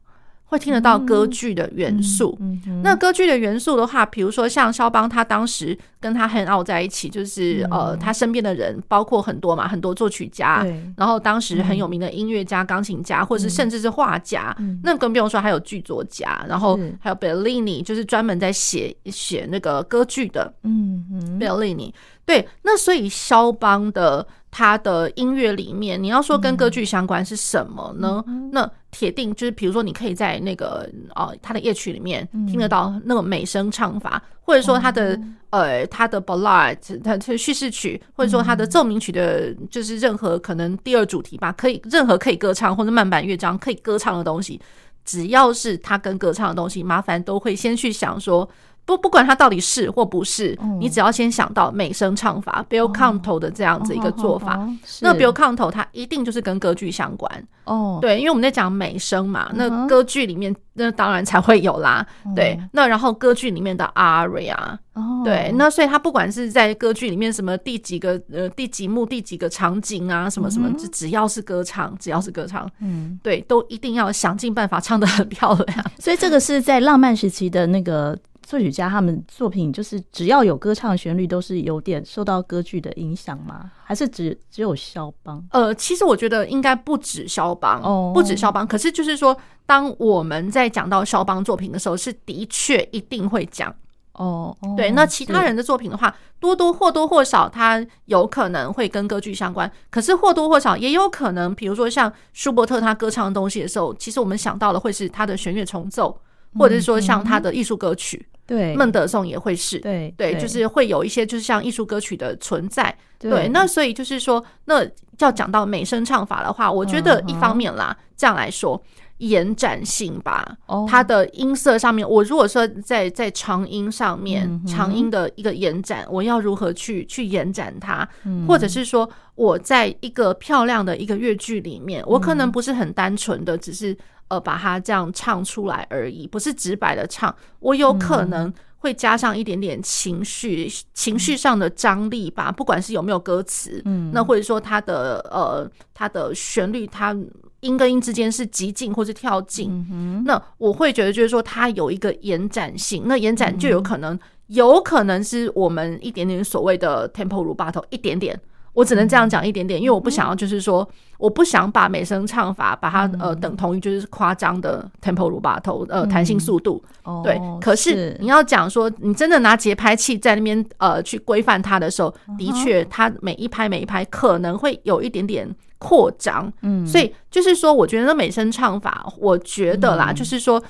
[0.49, 2.37] 会听得到歌剧的元素。
[2.41, 14.57] 嗯，嗯，那歌剧的元素的话，比如说像肖邦，他当时跟他 hang out 在一起，就是、嗯、呃，他身边的人包括很多嘛，很多作曲家，然后当时很有名的音乐家、钢琴家，或者是甚至是画家。
[14.59, 20.51] 嗯、那更不用说还有剧作家，然后还有 Bellini，就是专门在写写那个歌剧的。
[20.63, 21.93] 嗯嗯，Bellini。
[22.25, 28.25] 对，那所以肖邦的他的音乐里面，你要说跟歌剧相关是什么呢？
[28.27, 44.61] 嗯、那铁定就是，比如说你可以在那个呃他的夜曲里面听得到那个美声唱法，嗯、或者说他的、嗯、呃他的 ballad，他的叙事曲，或者说他的奏鸣曲的，就是任何可能第二主题吧，可以任何可以歌唱或者慢板乐章可以歌唱的东西，
[45.05, 48.49] 只要是他跟歌唱的东西，麻烦都会先去想说。
[48.89, 57.31] 不，不管它到底是或不是，嗯、你只要先想到美声唱法 Bill canto 的这样子一个做法，哦、那 Bill canto 它一定就是跟歌剧相关。
[57.65, 57.99] 哦。
[58.01, 62.07] 对，因为我们在讲美声嘛，那歌剧里面那当然才会有啦。
[62.25, 64.57] 嗯、对，那然后歌剧里面的 aria，
[64.95, 75.85] 哦，对，那所以他不管是在歌剧里面什么第几个呃第几幕第几个场景啊，什么什么，只、嗯、只要是歌唱，只要是歌唱，嗯，对，都一定要想尽办法唱的很漂亮。
[75.99, 78.19] 所以这个是在浪漫时期的那个。
[78.49, 83.71] 作曲家他们作品就是只要有歌唱旋律，都是有点受到歌剧的影响吗？
[83.85, 85.47] 还是只只有肖邦？
[85.53, 88.67] 呃，其实我觉得应该不止肖邦，哦，不止肖邦。
[88.67, 89.37] 可是就是说，
[89.67, 93.71] 当我们在讲到肖邦作品的时候，是的确一定会讲
[94.13, 94.57] 哦。
[94.75, 99.71] 对，那其他人的作品的话，多多或多或少，他有可能会跟歌剧相关。
[99.91, 106.19] 可是或多或少也有可能，比如说像舒伯特他歌唱的东西的时候，其实我们想到的会是他的弦乐重奏，
[106.59, 108.27] 或者是说像他的艺术歌曲。
[108.49, 114.83] 对，孟德颂也会是，对对，就是会有一些就是像艺术歌曲的存在，对，那所以就是说，那
[115.19, 118.83] 要讲到美声唱法的话，我觉得一方面啦，这样来说，
[119.19, 120.57] 延展性吧，
[120.89, 128.09] 它的音色上面，我如果说在在长音上面，长音的一个延展，我要如何去去延展它，
[128.47, 133.95] 或者是说我在一个漂亮的一个乐句里面，我可能不是很单纯的只是。
[134.29, 137.35] 呃，把它这样唱出来而已，不是直白的唱。
[137.61, 147.17] 我有可能会加上一点点情绪，情绪上的张力吧，不管是有没有歌词，嗯，那或者说它的呃它的旋律，它
[147.61, 154.17] 音跟音之间是急进或是跳进，嗯，那我会觉得就是说它有一个延展性，那延展就有可能
[154.49, 158.39] 有可能是我们一点点所谓的 tempo rubato 一点点。
[158.73, 160.89] 我只能这样讲一点点，因为我不想要，就是说，
[161.19, 166.83] 我不想把美声唱法把它呃等同于就是夸张的 tempo rubato 呃弹性速度，
[167.25, 167.41] 对。
[167.61, 175.49] 可是你要讲说，你真的拿节拍器在那边呃去规范它的时候，的确，它每一拍每一拍可能会有一点点。
[175.79, 180.61] 扩张，嗯，所以就是说，我觉得美声唱法，我觉得啦，就是说，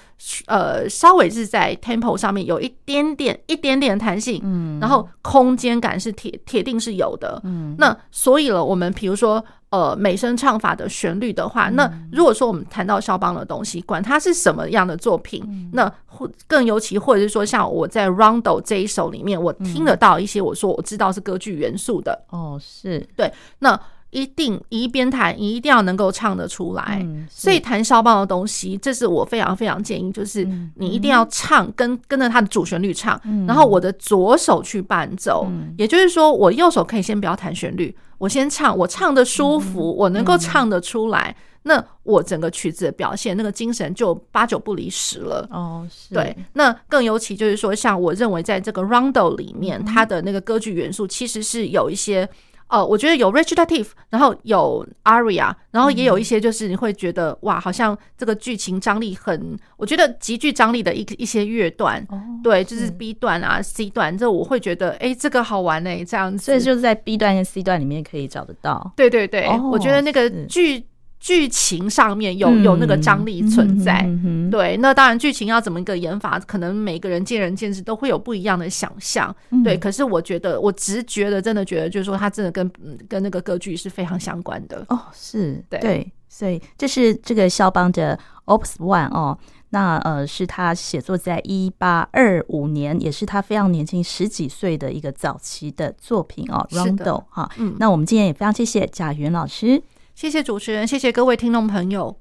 [0.47, 23.09] 呃，稍微是在 tempo 上面有一点点、一点点弹性，嗯，然后空间感是铁铁定是有的，嗯，那所以了，我们比如说，呃，美声唱法的旋律的话，那如果说我们谈到肖邦的东西，管它是什么样的作品，那或更尤其，或者是说，像我在 Rondo 这一首里面，我听得到一些，我说我知道是歌剧元素的，哦，是。
[23.17, 23.81] 对，那。
[24.11, 26.99] 一定一边弹，一定要能够唱得出来。
[27.03, 33.21] 嗯、所以弹肖邦的东西，这是我非常非常建议，就是你一定要唱，跟跟着他的主旋律唱。
[33.25, 45.47] 嗯、然后我的左手去伴奏，嗯、也就是说，我右手可以先不要弹旋律，我先唱，我唱的舒服，嗯、我能够唱得出来，嗯、那我整个曲子的表现，那个精神就八九不离十了。
[45.51, 46.15] 哦，是。
[46.15, 52.27] 对，那更尤其就是说，像我认为在这个 Rondo 里面，它的那个歌剧元素其实是有一些。
[52.69, 68.93] 哦，我觉得有 recitative，然后有 aria，然后也有一些就是你会觉得哇，好像这个剧情张力很，我觉得极具张力的一一些乐段，哦、对，就是 B 段啊、C 段，这我会觉得哎，这个好玩哎，这样子，所以就是在 B 段跟 C 段里面可以找得到。
[68.97, 70.85] 对对对，哦、我觉得那个剧。
[71.21, 74.09] 剧情上面有有那个张力存在，
[74.51, 79.77] 对，那当然剧情要怎么一个演法，可能每个人见仁见智，都会有不一样的想象，嗯、对。
[79.77, 82.71] 可是我觉得，我直觉的，真的觉得，就是说，它真的跟
[83.09, 84.85] 跟那个歌剧是非常相关的。
[84.89, 88.17] 哦，是对对，所以这是这个肖邦的
[88.47, 89.37] Opus One 哦，
[89.71, 97.51] 那呃是他写作在一八二五年，也是他非常年轻十几岁的一个早期的作品哦，Rondo 哈。
[97.59, 99.83] 嗯，那我们今天也非常谢谢贾云老师。
[100.19, 102.19] 谢谢主持人，谢谢各位听众朋友。